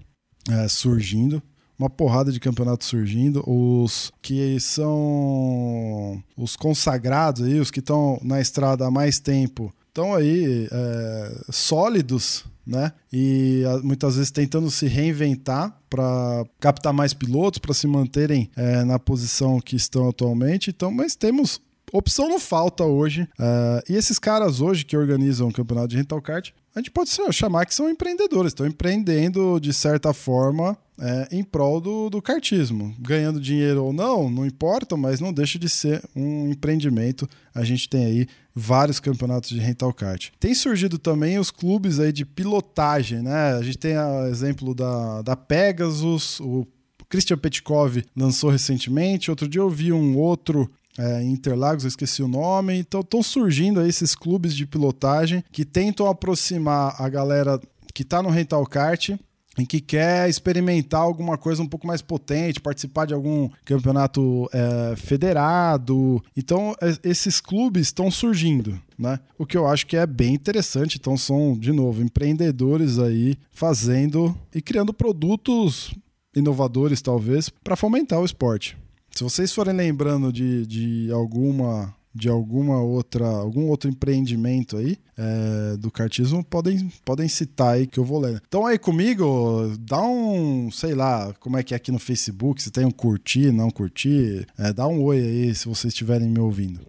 é, 0.47 0.67
surgindo 0.67 1.41
uma 1.77 1.89
porrada 1.89 2.31
de 2.31 2.39
campeonatos 2.39 2.87
surgindo. 2.87 3.43
Os 3.45 4.11
que 4.21 4.59
são 4.59 6.21
os 6.37 6.55
consagrados 6.55 7.43
aí, 7.43 7.59
os 7.59 7.71
que 7.71 7.79
estão 7.79 8.19
na 8.21 8.39
estrada 8.41 8.85
há 8.85 8.91
mais 8.91 9.19
tempo, 9.19 9.73
estão 9.87 10.13
aí 10.13 10.67
é, 10.71 11.41
sólidos, 11.49 12.45
né? 12.65 12.91
E 13.11 13.63
muitas 13.83 14.15
vezes 14.15 14.31
tentando 14.31 14.69
se 14.71 14.87
reinventar 14.87 15.77
para 15.89 16.45
captar 16.59 16.91
mais 16.91 17.13
pilotos, 17.13 17.59
para 17.59 17.73
se 17.73 17.87
manterem 17.87 18.49
é, 18.55 18.83
na 18.83 18.99
posição 18.99 19.59
que 19.59 19.75
estão 19.75 20.09
atualmente. 20.09 20.69
Então, 20.69 20.91
mas 20.91 21.15
temos 21.15 21.61
opção 21.97 22.27
não 22.27 22.39
falta 22.39 22.83
hoje. 22.83 23.23
Uh, 23.39 23.81
e 23.89 23.95
esses 23.95 24.19
caras 24.19 24.61
hoje 24.61 24.85
que 24.85 24.97
organizam 24.97 25.47
o 25.47 25.53
campeonato 25.53 25.89
de 25.89 25.97
rental 25.97 26.21
kart, 26.21 26.51
a 26.75 26.79
gente 26.79 26.91
pode 26.91 27.09
chamar 27.31 27.65
que 27.65 27.73
são 27.73 27.89
empreendedores, 27.89 28.49
estão 28.49 28.67
empreendendo 28.67 29.57
de 29.61 29.73
certa 29.73 30.13
forma 30.13 30.77
é, 30.99 31.29
em 31.31 31.41
prol 31.41 31.79
do, 31.79 32.09
do 32.09 32.21
kartismo. 32.21 32.93
Ganhando 32.99 33.39
dinheiro 33.39 33.85
ou 33.85 33.93
não, 33.93 34.29
não 34.29 34.45
importa, 34.45 34.97
mas 34.97 35.21
não 35.21 35.31
deixa 35.31 35.57
de 35.57 35.69
ser 35.69 36.03
um 36.13 36.49
empreendimento. 36.49 37.29
A 37.53 37.63
gente 37.63 37.87
tem 37.87 38.05
aí 38.05 38.27
vários 38.53 38.99
campeonatos 38.99 39.49
de 39.49 39.59
rental 39.59 39.93
kart. 39.93 40.31
Tem 40.37 40.53
surgido 40.53 40.99
também 40.99 41.39
os 41.39 41.49
clubes 41.49 41.97
aí 41.97 42.11
de 42.11 42.25
pilotagem, 42.25 43.21
né? 43.21 43.53
A 43.53 43.61
gente 43.61 43.77
tem 43.77 43.97
o 43.97 44.27
exemplo 44.27 44.75
da, 44.75 45.21
da 45.21 45.35
Pegasus, 45.37 46.41
o 46.41 46.67
Christian 47.07 47.37
Petkov 47.37 48.03
lançou 48.13 48.49
recentemente. 48.49 49.29
Outro 49.29 49.47
dia 49.47 49.61
eu 49.61 49.69
vi 49.69 49.93
um 49.93 50.17
outro 50.17 50.69
é, 50.97 51.23
Interlagos, 51.23 51.83
eu 51.83 51.89
esqueci 51.89 52.23
o 52.23 52.27
nome. 52.27 52.77
Então 52.77 53.01
estão 53.01 53.21
surgindo 53.21 53.79
aí 53.79 53.89
esses 53.89 54.15
clubes 54.15 54.55
de 54.55 54.65
pilotagem 54.65 55.43
que 55.51 55.65
tentam 55.65 56.07
aproximar 56.07 56.95
a 56.99 57.09
galera 57.09 57.59
que 57.93 58.03
está 58.03 58.21
no 58.21 58.29
rental 58.29 58.65
kart 58.65 59.11
em 59.57 59.65
que 59.65 59.79
quer 59.79 60.29
experimentar 60.29 61.01
alguma 61.01 61.37
coisa 61.37 61.63
um 61.63 61.67
pouco 61.67 61.87
mais 61.87 62.01
potente, 62.01 62.59
participar 62.59 63.05
de 63.05 63.13
algum 63.13 63.49
campeonato 63.63 64.49
é, 64.51 64.95
federado. 64.97 66.21
Então, 66.35 66.75
é, 66.81 66.93
esses 67.03 67.39
clubes 67.39 67.87
estão 67.87 68.11
surgindo, 68.11 68.79
né? 68.97 69.19
O 69.37 69.45
que 69.45 69.57
eu 69.57 69.65
acho 69.65 69.87
que 69.87 69.95
é 69.95 70.05
bem 70.05 70.33
interessante. 70.33 70.97
Então, 70.99 71.15
são, 71.15 71.57
de 71.57 71.71
novo, 71.71 72.03
empreendedores 72.03 72.99
aí 72.99 73.37
fazendo 73.51 74.37
e 74.53 74.61
criando 74.61 74.93
produtos 74.93 75.93
inovadores, 76.35 77.01
talvez, 77.01 77.49
para 77.63 77.77
fomentar 77.77 78.19
o 78.19 78.25
esporte. 78.25 78.77
Se 79.15 79.23
vocês 79.23 79.53
forem 79.53 79.73
lembrando 79.73 80.31
de, 80.31 80.65
de 80.65 81.11
alguma 81.11 81.95
de 82.13 82.29
alguma 82.29 82.81
outra 82.81 83.25
algum 83.25 83.67
outro 83.67 83.89
empreendimento 83.89 84.77
aí 84.77 84.97
é, 85.17 85.75
do 85.77 85.91
cartismo 85.91 86.41
podem 86.43 86.89
podem 87.03 87.27
citar 87.27 87.75
aí 87.75 87.87
que 87.87 87.97
eu 87.97 88.05
vou 88.05 88.19
ler. 88.19 88.41
Então 88.47 88.65
aí 88.65 88.77
comigo 88.77 89.73
dá 89.79 90.01
um 90.01 90.69
sei 90.69 90.95
lá 90.95 91.33
como 91.39 91.57
é 91.57 91.63
que 91.63 91.73
é 91.73 91.77
aqui 91.77 91.91
no 91.91 91.99
Facebook 91.99 92.61
se 92.61 92.71
tem 92.71 92.85
um 92.85 92.91
curtir 92.91 93.51
não 93.51 93.69
curtir 93.69 94.47
é, 94.57 94.73
dá 94.73 94.85
um 94.85 95.01
oi 95.03 95.19
aí 95.19 95.55
se 95.55 95.65
vocês 95.65 95.93
estiverem 95.93 96.29
me 96.29 96.39
ouvindo. 96.39 96.81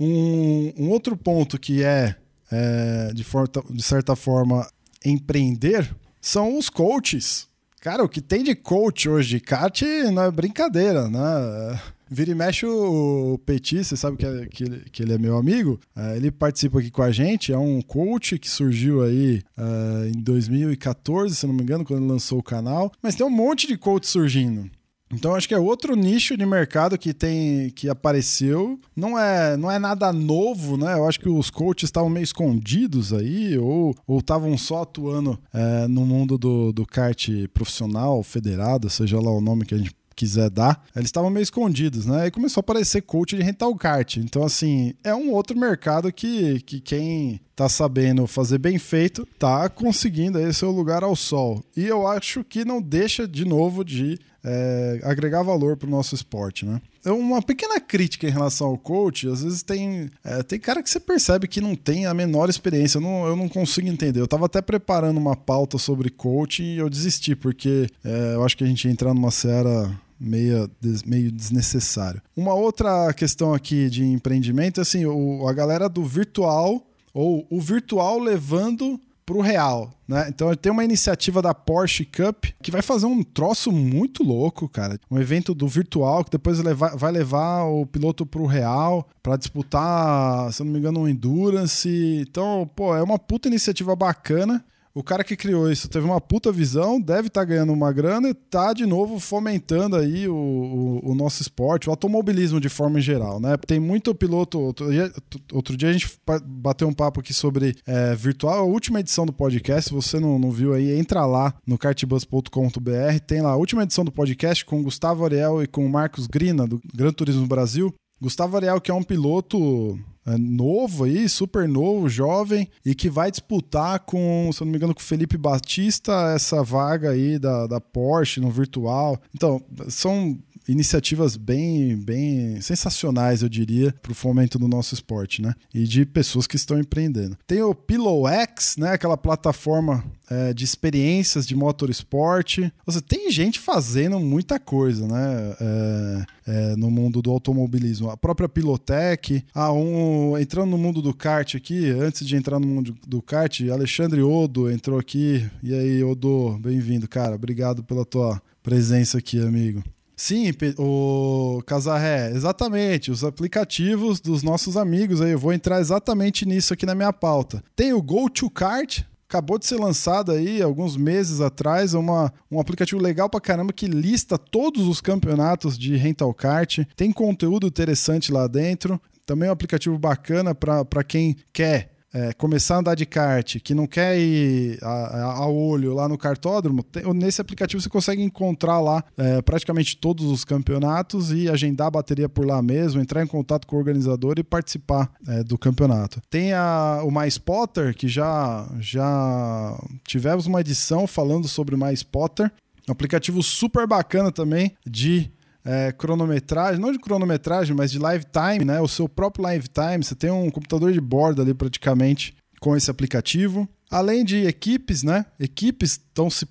Um, 0.00 0.72
um 0.78 0.88
outro 0.88 1.16
ponto 1.16 1.58
que 1.58 1.82
é, 1.82 2.16
é 2.50 3.12
de, 3.14 3.24
forta, 3.24 3.62
de 3.70 3.82
certa 3.82 4.16
forma 4.16 4.66
empreender 5.04 5.94
são 6.20 6.58
os 6.58 6.70
coaches 6.70 7.46
Cara, 7.84 8.02
o 8.02 8.08
que 8.08 8.22
tem 8.22 8.42
de 8.42 8.54
coach 8.54 9.10
hoje 9.10 9.28
de 9.28 9.40
kart 9.40 9.82
não 10.10 10.22
é 10.22 10.30
brincadeira, 10.30 11.06
né? 11.06 11.78
Vira 12.08 12.30
e 12.30 12.34
mexe 12.34 12.64
o 12.64 13.38
Petit, 13.44 13.84
você 13.84 13.94
sabe 13.94 14.16
que, 14.16 14.24
é, 14.24 14.46
que, 14.46 14.64
ele, 14.64 14.84
que 14.90 15.02
ele 15.02 15.12
é 15.12 15.18
meu 15.18 15.36
amigo. 15.36 15.78
Uh, 15.94 16.16
ele 16.16 16.30
participa 16.30 16.78
aqui 16.78 16.90
com 16.90 17.02
a 17.02 17.12
gente. 17.12 17.52
É 17.52 17.58
um 17.58 17.82
coach 17.82 18.38
que 18.38 18.48
surgiu 18.48 19.02
aí 19.02 19.42
uh, 19.58 20.06
em 20.08 20.18
2014, 20.18 21.34
se 21.34 21.46
não 21.46 21.52
me 21.52 21.62
engano, 21.62 21.84
quando 21.84 22.06
lançou 22.06 22.38
o 22.38 22.42
canal. 22.42 22.90
Mas 23.02 23.16
tem 23.16 23.26
um 23.26 23.28
monte 23.28 23.66
de 23.66 23.76
coach 23.76 24.06
surgindo. 24.06 24.70
Então 25.14 25.34
acho 25.34 25.48
que 25.48 25.54
é 25.54 25.58
outro 25.58 25.94
nicho 25.94 26.36
de 26.36 26.44
mercado 26.44 26.98
que 26.98 27.14
tem 27.14 27.70
que 27.70 27.88
apareceu. 27.88 28.78
Não 28.94 29.18
é, 29.18 29.56
não 29.56 29.70
é 29.70 29.78
nada 29.78 30.12
novo, 30.12 30.76
né? 30.76 30.94
Eu 30.94 31.08
acho 31.08 31.20
que 31.20 31.28
os 31.28 31.50
coaches 31.50 31.84
estavam 31.84 32.10
meio 32.10 32.24
escondidos 32.24 33.12
aí 33.12 33.56
ou 33.58 33.94
estavam 34.18 34.56
só 34.58 34.82
atuando 34.82 35.38
é, 35.52 35.86
no 35.86 36.04
mundo 36.04 36.36
do, 36.36 36.72
do 36.72 36.86
kart 36.86 37.28
profissional, 37.52 38.22
federado, 38.22 38.90
seja 38.90 39.20
lá 39.20 39.30
o 39.30 39.40
nome 39.40 39.64
que 39.64 39.74
a 39.74 39.78
gente 39.78 39.94
quiser 40.14 40.50
dar, 40.50 40.84
eles 40.94 41.08
estavam 41.08 41.30
meio 41.30 41.42
escondidos, 41.42 42.06
né? 42.06 42.26
E 42.26 42.30
começou 42.30 42.60
a 42.60 42.62
aparecer 42.62 43.02
coach 43.02 43.36
de 43.36 43.42
rental 43.42 43.74
kart. 43.76 44.16
Então, 44.16 44.44
assim, 44.44 44.94
é 45.02 45.14
um 45.14 45.32
outro 45.32 45.58
mercado 45.58 46.12
que, 46.12 46.60
que 46.60 46.80
quem 46.80 47.40
tá 47.54 47.68
sabendo 47.68 48.26
fazer 48.26 48.58
bem 48.58 48.78
feito 48.78 49.26
tá 49.38 49.68
conseguindo 49.68 50.38
aí 50.38 50.52
seu 50.52 50.70
lugar 50.70 51.02
ao 51.02 51.14
sol. 51.14 51.62
E 51.76 51.84
eu 51.84 52.06
acho 52.06 52.42
que 52.44 52.64
não 52.64 52.80
deixa 52.80 53.28
de 53.28 53.44
novo 53.44 53.84
de 53.84 54.18
é, 54.44 55.00
agregar 55.02 55.42
valor 55.42 55.76
para 55.76 55.86
o 55.86 55.90
nosso 55.90 56.14
esporte, 56.14 56.66
né? 56.66 56.80
É 57.04 57.10
uma 57.10 57.42
pequena 57.42 57.80
crítica 57.80 58.26
em 58.26 58.30
relação 58.30 58.68
ao 58.68 58.78
coach, 58.78 59.28
às 59.28 59.42
vezes 59.42 59.62
tem, 59.62 60.10
é, 60.22 60.42
tem 60.42 60.58
cara 60.58 60.82
que 60.82 60.88
você 60.88 60.98
percebe 60.98 61.46
que 61.46 61.60
não 61.60 61.74
tem 61.74 62.06
a 62.06 62.14
menor 62.14 62.48
experiência, 62.48 62.98
eu 62.98 63.02
não, 63.02 63.26
eu 63.26 63.36
não 63.36 63.48
consigo 63.48 63.88
entender. 63.88 64.20
Eu 64.20 64.24
estava 64.24 64.46
até 64.46 64.62
preparando 64.62 65.18
uma 65.18 65.36
pauta 65.36 65.78
sobre 65.78 66.10
coach 66.10 66.62
e 66.62 66.78
eu 66.78 66.88
desisti, 66.88 67.34
porque 67.34 67.88
é, 68.02 68.34
eu 68.34 68.44
acho 68.44 68.56
que 68.56 68.64
a 68.64 68.66
gente 68.66 68.86
ia 68.86 68.92
entrar 68.92 69.12
numa 69.12 69.30
seara 69.30 69.90
meio, 70.24 70.70
meio 71.06 71.30
desnecessário. 71.30 72.22
Uma 72.36 72.54
outra 72.54 73.12
questão 73.12 73.52
aqui 73.52 73.88
de 73.90 74.04
empreendimento 74.04 74.80
é 74.80 74.82
assim, 74.82 75.04
o, 75.06 75.46
a 75.46 75.52
galera 75.52 75.88
do 75.88 76.04
virtual, 76.04 76.86
ou 77.12 77.46
o 77.50 77.60
virtual 77.60 78.18
levando 78.18 79.00
para 79.24 79.36
o 79.36 79.40
real, 79.40 79.90
né? 80.06 80.26
Então 80.28 80.54
tem 80.54 80.70
uma 80.70 80.84
iniciativa 80.84 81.40
da 81.40 81.54
Porsche 81.54 82.04
Cup 82.04 82.44
que 82.62 82.70
vai 82.70 82.82
fazer 82.82 83.06
um 83.06 83.22
troço 83.22 83.72
muito 83.72 84.22
louco, 84.22 84.68
cara. 84.68 84.98
Um 85.10 85.18
evento 85.18 85.54
do 85.54 85.66
virtual 85.66 86.24
que 86.24 86.30
depois 86.30 86.58
vai 86.58 87.10
levar 87.10 87.64
o 87.64 87.86
piloto 87.86 88.26
para 88.26 88.42
o 88.42 88.46
real 88.46 89.08
para 89.22 89.36
disputar, 89.36 90.52
se 90.52 90.60
eu 90.60 90.66
não 90.66 90.72
me 90.72 90.78
engano, 90.78 91.00
um 91.00 91.08
endurance. 91.08 91.88
Então, 92.20 92.70
pô, 92.76 92.94
é 92.94 93.02
uma 93.02 93.18
puta 93.18 93.48
iniciativa 93.48 93.96
bacana 93.96 94.62
o 94.94 95.02
cara 95.02 95.24
que 95.24 95.36
criou 95.36 95.70
isso 95.70 95.88
teve 95.88 96.06
uma 96.06 96.20
puta 96.20 96.52
visão, 96.52 97.00
deve 97.00 97.26
estar 97.26 97.40
tá 97.40 97.44
ganhando 97.44 97.72
uma 97.72 97.92
grana 97.92 98.28
e 98.28 98.34
tá 98.34 98.72
de 98.72 98.86
novo 98.86 99.18
fomentando 99.18 99.96
aí 99.96 100.28
o, 100.28 100.34
o, 100.34 101.10
o, 101.10 101.14
nosso 101.16 101.42
esporte, 101.42 101.88
o 101.88 101.90
automobilismo 101.90 102.60
de 102.60 102.68
forma 102.68 103.00
geral, 103.00 103.40
né? 103.40 103.56
Tem 103.56 103.80
muito 103.80 104.14
piloto. 104.14 104.60
Outro 104.60 104.90
dia, 104.92 105.12
outro 105.52 105.76
dia 105.76 105.88
a 105.88 105.92
gente 105.92 106.08
bateu 106.44 106.86
um 106.86 106.92
papo 106.92 107.20
aqui 107.20 107.34
sobre 107.34 107.74
é, 107.84 108.14
virtual, 108.14 108.60
a 108.60 108.62
última 108.62 109.00
edição 109.00 109.26
do 109.26 109.32
podcast. 109.32 109.88
Se 109.88 109.94
você 109.94 110.20
não, 110.20 110.38
não 110.38 110.52
viu 110.52 110.72
aí, 110.72 110.96
entra 110.96 111.26
lá 111.26 111.52
no 111.66 111.76
kartbus.com.br, 111.76 113.18
tem 113.26 113.42
lá 113.42 113.50
a 113.50 113.56
última 113.56 113.82
edição 113.82 114.04
do 114.04 114.12
podcast 114.12 114.64
com 114.64 114.82
Gustavo 114.82 115.24
Ariel 115.24 115.60
e 115.60 115.66
com 115.66 115.88
Marcos 115.88 116.28
Grina, 116.28 116.68
do 116.68 116.80
Gran 116.94 117.12
Turismo 117.12 117.46
Brasil. 117.48 117.92
Gustavo 118.20 118.56
Ariel, 118.56 118.80
que 118.80 118.92
é 118.92 118.94
um 118.94 119.02
piloto 119.02 119.98
novo 120.38 121.04
aí, 121.04 121.28
super 121.28 121.68
novo, 121.68 122.08
jovem, 122.08 122.68
e 122.84 122.94
que 122.94 123.10
vai 123.10 123.30
disputar 123.30 124.00
com, 124.00 124.50
se 124.52 124.62
eu 124.62 124.64
não 124.64 124.72
me 124.72 124.78
engano, 124.78 124.94
com 124.94 125.00
o 125.00 125.04
Felipe 125.04 125.36
Batista 125.36 126.32
essa 126.34 126.62
vaga 126.62 127.10
aí 127.10 127.38
da, 127.38 127.66
da 127.66 127.80
Porsche 127.80 128.40
no 128.40 128.50
virtual. 128.50 129.20
Então, 129.34 129.62
são 129.88 130.38
iniciativas 130.68 131.36
bem, 131.36 131.96
bem 131.96 132.60
sensacionais, 132.60 133.42
eu 133.42 133.48
diria, 133.48 133.94
para 134.02 134.12
o 134.12 134.14
fomento 134.14 134.58
do 134.58 134.68
nosso 134.68 134.94
esporte, 134.94 135.42
né? 135.42 135.54
E 135.72 135.84
de 135.84 136.04
pessoas 136.04 136.46
que 136.46 136.56
estão 136.56 136.78
empreendendo. 136.78 137.36
Tem 137.46 137.62
o 137.62 137.74
PillowX, 137.74 138.76
né? 138.76 138.92
Aquela 138.92 139.16
plataforma 139.16 140.04
é, 140.30 140.52
de 140.52 140.64
experiências 140.64 141.46
de 141.46 141.54
motorsport. 141.54 142.58
Você 142.86 143.00
tem 143.00 143.30
gente 143.30 143.58
fazendo 143.60 144.18
muita 144.18 144.58
coisa, 144.58 145.06
né? 145.06 145.56
É, 145.60 146.24
é, 146.46 146.76
no 146.76 146.90
mundo 146.90 147.22
do 147.22 147.30
automobilismo. 147.30 148.10
A 148.10 148.16
própria 148.16 148.48
Pilotec. 148.48 149.44
Ah, 149.54 149.72
um, 149.72 150.36
entrando 150.38 150.70
no 150.70 150.78
mundo 150.78 151.00
do 151.00 151.14
kart 151.14 151.54
aqui, 151.54 151.90
antes 151.90 152.26
de 152.26 152.36
entrar 152.36 152.58
no 152.58 152.66
mundo 152.66 152.94
do 153.06 153.22
kart, 153.22 153.60
Alexandre 153.70 154.22
Odo 154.22 154.70
entrou 154.70 154.98
aqui. 154.98 155.48
E 155.62 155.74
aí, 155.74 156.02
Odo, 156.02 156.58
bem-vindo, 156.60 157.08
cara. 157.08 157.34
Obrigado 157.34 157.82
pela 157.82 158.04
tua 158.04 158.40
presença 158.62 159.18
aqui, 159.18 159.40
amigo. 159.40 159.82
Sim, 160.16 160.52
o 160.78 161.60
Casarré, 161.66 162.30
exatamente, 162.30 163.10
os 163.10 163.24
aplicativos 163.24 164.20
dos 164.20 164.42
nossos 164.42 164.76
amigos 164.76 165.20
aí, 165.20 165.32
eu 165.32 165.38
vou 165.38 165.52
entrar 165.52 165.80
exatamente 165.80 166.46
nisso 166.46 166.72
aqui 166.72 166.86
na 166.86 166.94
minha 166.94 167.12
pauta. 167.12 167.62
Tem 167.74 167.92
o 167.92 168.00
Go 168.00 168.30
to 168.30 168.48
Kart, 168.48 169.02
acabou 169.28 169.58
de 169.58 169.66
ser 169.66 169.80
lançado 169.80 170.30
aí 170.30 170.62
alguns 170.62 170.96
meses 170.96 171.40
atrás, 171.40 171.94
uma, 171.94 172.32
um 172.48 172.60
aplicativo 172.60 173.02
legal 173.02 173.28
pra 173.28 173.40
caramba 173.40 173.72
que 173.72 173.86
lista 173.86 174.38
todos 174.38 174.86
os 174.86 175.00
campeonatos 175.00 175.76
de 175.76 175.96
rental 175.96 176.32
kart, 176.32 176.78
tem 176.94 177.10
conteúdo 177.10 177.66
interessante 177.66 178.32
lá 178.32 178.46
dentro, 178.46 179.00
também 179.26 179.48
é 179.48 179.50
um 179.50 179.54
aplicativo 179.54 179.98
bacana 179.98 180.54
para 180.54 181.02
quem 181.02 181.36
quer 181.52 181.93
é, 182.14 182.32
começar 182.32 182.76
a 182.76 182.78
andar 182.78 182.94
de 182.94 183.04
kart, 183.04 183.56
que 183.58 183.74
não 183.74 183.88
quer 183.88 184.16
ir 184.16 184.78
a, 184.80 185.32
a, 185.32 185.48
olho 185.48 185.92
lá 185.92 186.08
no 186.08 186.16
cartódromo, 186.16 186.84
tem, 186.84 187.02
nesse 187.12 187.40
aplicativo 187.40 187.82
você 187.82 187.88
consegue 187.88 188.22
encontrar 188.22 188.78
lá 188.78 189.02
é, 189.18 189.42
praticamente 189.42 189.96
todos 189.96 190.24
os 190.26 190.44
campeonatos 190.44 191.32
e 191.32 191.50
agendar 191.50 191.88
a 191.88 191.90
bateria 191.90 192.28
por 192.28 192.46
lá 192.46 192.62
mesmo, 192.62 193.00
entrar 193.00 193.22
em 193.24 193.26
contato 193.26 193.66
com 193.66 193.74
o 193.74 193.78
organizador 193.80 194.36
e 194.38 194.44
participar 194.44 195.10
é, 195.26 195.42
do 195.42 195.58
campeonato. 195.58 196.22
Tem 196.30 196.52
a, 196.52 197.00
o 197.04 197.10
MySpotter, 197.10 197.96
que 197.96 198.06
já, 198.06 198.64
já 198.78 199.76
tivemos 200.06 200.46
uma 200.46 200.60
edição 200.60 201.08
falando 201.08 201.48
sobre 201.48 201.74
o 201.74 201.78
MySpotter, 201.78 202.52
um 202.88 202.92
aplicativo 202.92 203.42
super 203.42 203.88
bacana 203.88 204.30
também 204.30 204.76
de 204.86 205.32
é, 205.64 205.92
cronometragem, 205.92 206.80
não 206.80 206.92
de 206.92 206.98
cronometragem, 206.98 207.74
mas 207.74 207.90
de 207.90 207.98
live 207.98 208.24
time, 208.24 208.64
né? 208.64 208.80
O 208.80 208.88
seu 208.88 209.08
próprio 209.08 209.44
live 209.44 209.66
time, 209.68 210.04
você 210.04 210.14
tem 210.14 210.30
um 210.30 210.50
computador 210.50 210.92
de 210.92 211.00
bordo 211.00 211.40
ali 211.40 211.54
praticamente 211.54 212.34
com 212.60 212.76
esse 212.76 212.90
aplicativo. 212.90 213.68
Além 213.94 214.24
de 214.24 214.44
equipes, 214.44 215.04
né? 215.04 215.24
Equipes 215.38 215.92
estão 215.92 216.28
se 216.28 216.44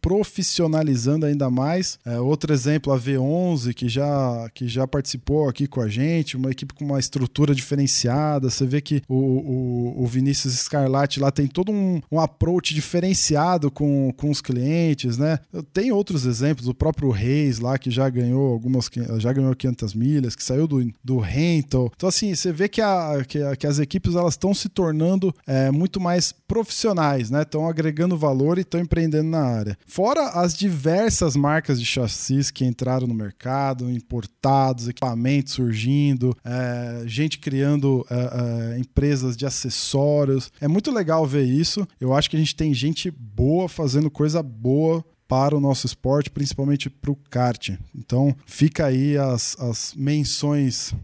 profissionalizando 0.00 1.26
ainda 1.26 1.50
mais. 1.50 1.98
É, 2.06 2.18
outro 2.18 2.54
exemplo, 2.54 2.90
a 2.90 2.98
V11, 2.98 3.74
que 3.74 3.86
já, 3.86 4.48
que 4.54 4.66
já 4.66 4.86
participou 4.86 5.46
aqui 5.46 5.66
com 5.66 5.82
a 5.82 5.88
gente, 5.88 6.38
uma 6.38 6.50
equipe 6.50 6.72
com 6.72 6.86
uma 6.86 6.98
estrutura 6.98 7.54
diferenciada. 7.54 8.48
Você 8.48 8.64
vê 8.64 8.80
que 8.80 9.02
o, 9.06 9.14
o, 9.14 10.04
o 10.04 10.06
Vinícius 10.06 10.54
Scarlatti 10.54 11.20
lá 11.20 11.30
tem 11.30 11.46
todo 11.46 11.70
um, 11.70 12.00
um 12.10 12.18
approach 12.18 12.74
diferenciado 12.74 13.70
com, 13.70 14.10
com 14.16 14.30
os 14.30 14.40
clientes, 14.40 15.18
né? 15.18 15.38
Tem 15.70 15.92
outros 15.92 16.24
exemplos, 16.24 16.66
o 16.66 16.74
próprio 16.74 17.10
Reis 17.10 17.58
lá, 17.58 17.76
que 17.76 17.90
já 17.90 18.08
ganhou 18.08 18.52
algumas, 18.52 18.88
já 19.18 19.34
ganhou 19.34 19.54
500 19.54 19.92
milhas, 19.92 20.34
que 20.34 20.42
saiu 20.42 20.66
do, 20.66 20.82
do 21.04 21.18
rental. 21.18 21.92
Então, 21.94 22.08
assim, 22.08 22.34
você 22.34 22.50
vê 22.50 22.70
que, 22.70 22.80
a, 22.80 23.22
que, 23.28 23.42
a, 23.42 23.54
que 23.54 23.66
as 23.66 23.78
equipes 23.78 24.14
elas 24.14 24.32
estão 24.32 24.54
se 24.54 24.70
tornando 24.70 25.34
é, 25.46 25.70
muito 25.70 26.00
mais 26.00 26.32
profissionais, 26.54 27.30
né? 27.30 27.42
Estão 27.42 27.66
agregando 27.66 28.16
valor 28.16 28.58
e 28.58 28.60
estão 28.60 28.80
empreendendo 28.80 29.28
na 29.28 29.42
área. 29.42 29.76
Fora 29.84 30.28
as 30.28 30.54
diversas 30.54 31.34
marcas 31.34 31.80
de 31.80 31.84
chassis 31.84 32.48
que 32.48 32.64
entraram 32.64 33.08
no 33.08 33.14
mercado, 33.14 33.90
importados, 33.90 34.86
equipamentos 34.86 35.54
surgindo, 35.54 36.36
é, 36.44 37.02
gente 37.06 37.40
criando 37.40 38.06
é, 38.08 38.74
é, 38.74 38.78
empresas 38.78 39.36
de 39.36 39.44
acessórios. 39.44 40.52
É 40.60 40.68
muito 40.68 40.92
legal 40.92 41.26
ver 41.26 41.44
isso. 41.44 41.86
Eu 42.00 42.14
acho 42.14 42.30
que 42.30 42.36
a 42.36 42.38
gente 42.38 42.54
tem 42.54 42.72
gente 42.72 43.10
boa 43.10 43.68
fazendo 43.68 44.08
coisa 44.08 44.40
boa 44.40 45.04
para 45.26 45.56
o 45.56 45.60
nosso 45.60 45.86
esporte, 45.86 46.30
principalmente 46.30 46.88
para 46.88 47.10
o 47.10 47.16
kart. 47.28 47.70
Então, 47.92 48.32
fica 48.46 48.86
aí 48.86 49.18
as, 49.18 49.58
as 49.58 49.92
menções 49.96 50.94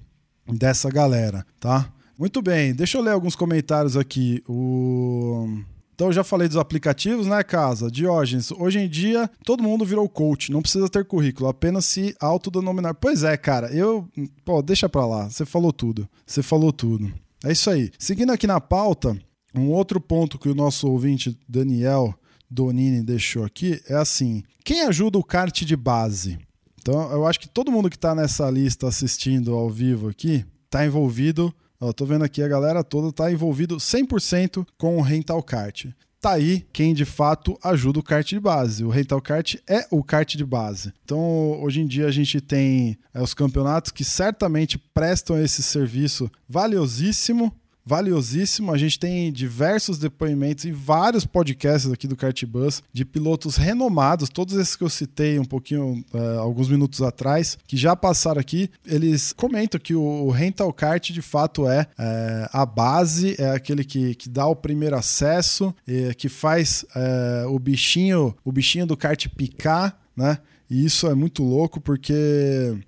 dessa 0.46 0.88
galera, 0.90 1.44
tá? 1.58 1.92
Muito 2.20 2.42
bem, 2.42 2.74
deixa 2.74 2.98
eu 2.98 3.02
ler 3.02 3.12
alguns 3.12 3.34
comentários 3.34 3.96
aqui. 3.96 4.44
O 4.46 5.48
então 5.94 6.08
eu 6.08 6.12
já 6.12 6.22
falei 6.22 6.48
dos 6.48 6.58
aplicativos, 6.58 7.26
né, 7.26 7.42
casa? 7.42 7.90
Diógenes, 7.90 8.52
hoje 8.52 8.78
em 8.78 8.86
dia 8.90 9.30
todo 9.42 9.62
mundo 9.62 9.86
virou 9.86 10.06
coach, 10.06 10.52
não 10.52 10.60
precisa 10.60 10.86
ter 10.86 11.06
currículo, 11.06 11.48
apenas 11.48 11.86
se 11.86 12.14
autodenominar. 12.20 12.94
Pois 12.94 13.24
é, 13.24 13.34
cara, 13.38 13.74
eu. 13.74 14.06
Pô, 14.44 14.60
deixa 14.60 14.86
pra 14.86 15.06
lá, 15.06 15.30
você 15.30 15.46
falou 15.46 15.72
tudo. 15.72 16.06
Você 16.26 16.42
falou 16.42 16.74
tudo. 16.74 17.10
É 17.42 17.52
isso 17.52 17.70
aí. 17.70 17.90
Seguindo 17.98 18.32
aqui 18.32 18.46
na 18.46 18.60
pauta, 18.60 19.16
um 19.54 19.70
outro 19.70 19.98
ponto 19.98 20.38
que 20.38 20.50
o 20.50 20.54
nosso 20.54 20.90
ouvinte 20.90 21.38
Daniel 21.48 22.14
Donini 22.50 23.02
deixou 23.02 23.44
aqui 23.44 23.80
é 23.88 23.94
assim: 23.94 24.42
quem 24.62 24.82
ajuda 24.82 25.18
o 25.18 25.24
kart 25.24 25.64
de 25.64 25.74
base? 25.74 26.38
Então 26.82 27.10
eu 27.12 27.26
acho 27.26 27.40
que 27.40 27.48
todo 27.48 27.72
mundo 27.72 27.88
que 27.88 27.96
está 27.96 28.14
nessa 28.14 28.50
lista 28.50 28.86
assistindo 28.86 29.54
ao 29.54 29.70
vivo 29.70 30.08
aqui 30.10 30.44
está 30.66 30.84
envolvido 30.84 31.50
Ó, 31.80 31.92
tô 31.92 32.04
vendo 32.04 32.24
aqui 32.24 32.42
a 32.42 32.48
galera 32.48 32.84
toda 32.84 33.10
tá 33.10 33.32
envolvido 33.32 33.76
100% 33.76 34.66
com 34.76 34.98
o 34.98 35.00
rental 35.00 35.42
kart. 35.42 35.86
Tá 36.20 36.32
aí 36.32 36.66
quem 36.70 36.92
de 36.92 37.06
fato 37.06 37.58
ajuda 37.64 37.98
o 37.98 38.02
kart 38.02 38.28
de 38.28 38.38
base. 38.38 38.84
O 38.84 38.90
rental 38.90 39.22
kart 39.22 39.54
é 39.66 39.86
o 39.90 40.04
kart 40.04 40.36
de 40.36 40.44
base. 40.44 40.92
Então, 41.02 41.58
hoje 41.62 41.80
em 41.80 41.86
dia 41.86 42.06
a 42.06 42.10
gente 42.10 42.42
tem 42.42 42.98
é, 43.14 43.22
os 43.22 43.32
campeonatos 43.32 43.90
que 43.90 44.04
certamente 44.04 44.76
prestam 44.76 45.42
esse 45.42 45.62
serviço 45.62 46.30
valiosíssimo 46.46 47.50
valiosíssimo. 47.84 48.72
A 48.72 48.78
gente 48.78 48.98
tem 48.98 49.32
diversos 49.32 49.98
depoimentos 49.98 50.64
e 50.64 50.72
vários 50.72 51.24
podcasts 51.24 51.90
aqui 51.90 52.06
do 52.06 52.16
Cartbus 52.16 52.82
de 52.92 53.04
pilotos 53.04 53.56
renomados, 53.56 54.28
todos 54.28 54.54
esses 54.54 54.76
que 54.76 54.84
eu 54.84 54.88
citei 54.88 55.38
um 55.38 55.44
pouquinho, 55.44 56.04
uh, 56.12 56.38
alguns 56.40 56.68
minutos 56.68 57.02
atrás, 57.02 57.58
que 57.66 57.76
já 57.76 57.96
passaram 57.96 58.40
aqui. 58.40 58.70
Eles 58.86 59.32
comentam 59.32 59.80
que 59.80 59.94
o 59.94 60.30
rental 60.30 60.72
kart 60.72 61.10
de 61.10 61.22
fato 61.22 61.68
é, 61.68 61.86
é 61.98 62.48
a 62.52 62.64
base, 62.64 63.34
é 63.38 63.50
aquele 63.50 63.84
que, 63.84 64.14
que 64.14 64.28
dá 64.28 64.46
o 64.46 64.56
primeiro 64.56 64.96
acesso, 64.96 65.74
é, 65.86 66.14
que 66.14 66.28
faz 66.28 66.84
é, 66.94 67.44
o 67.46 67.58
bichinho, 67.58 68.34
o 68.44 68.52
bichinho 68.52 68.86
do 68.86 68.96
kart 68.96 69.26
picar, 69.28 69.98
né? 70.16 70.38
E 70.70 70.84
isso 70.84 71.08
é 71.08 71.14
muito 71.14 71.42
louco 71.42 71.80
porque 71.80 72.78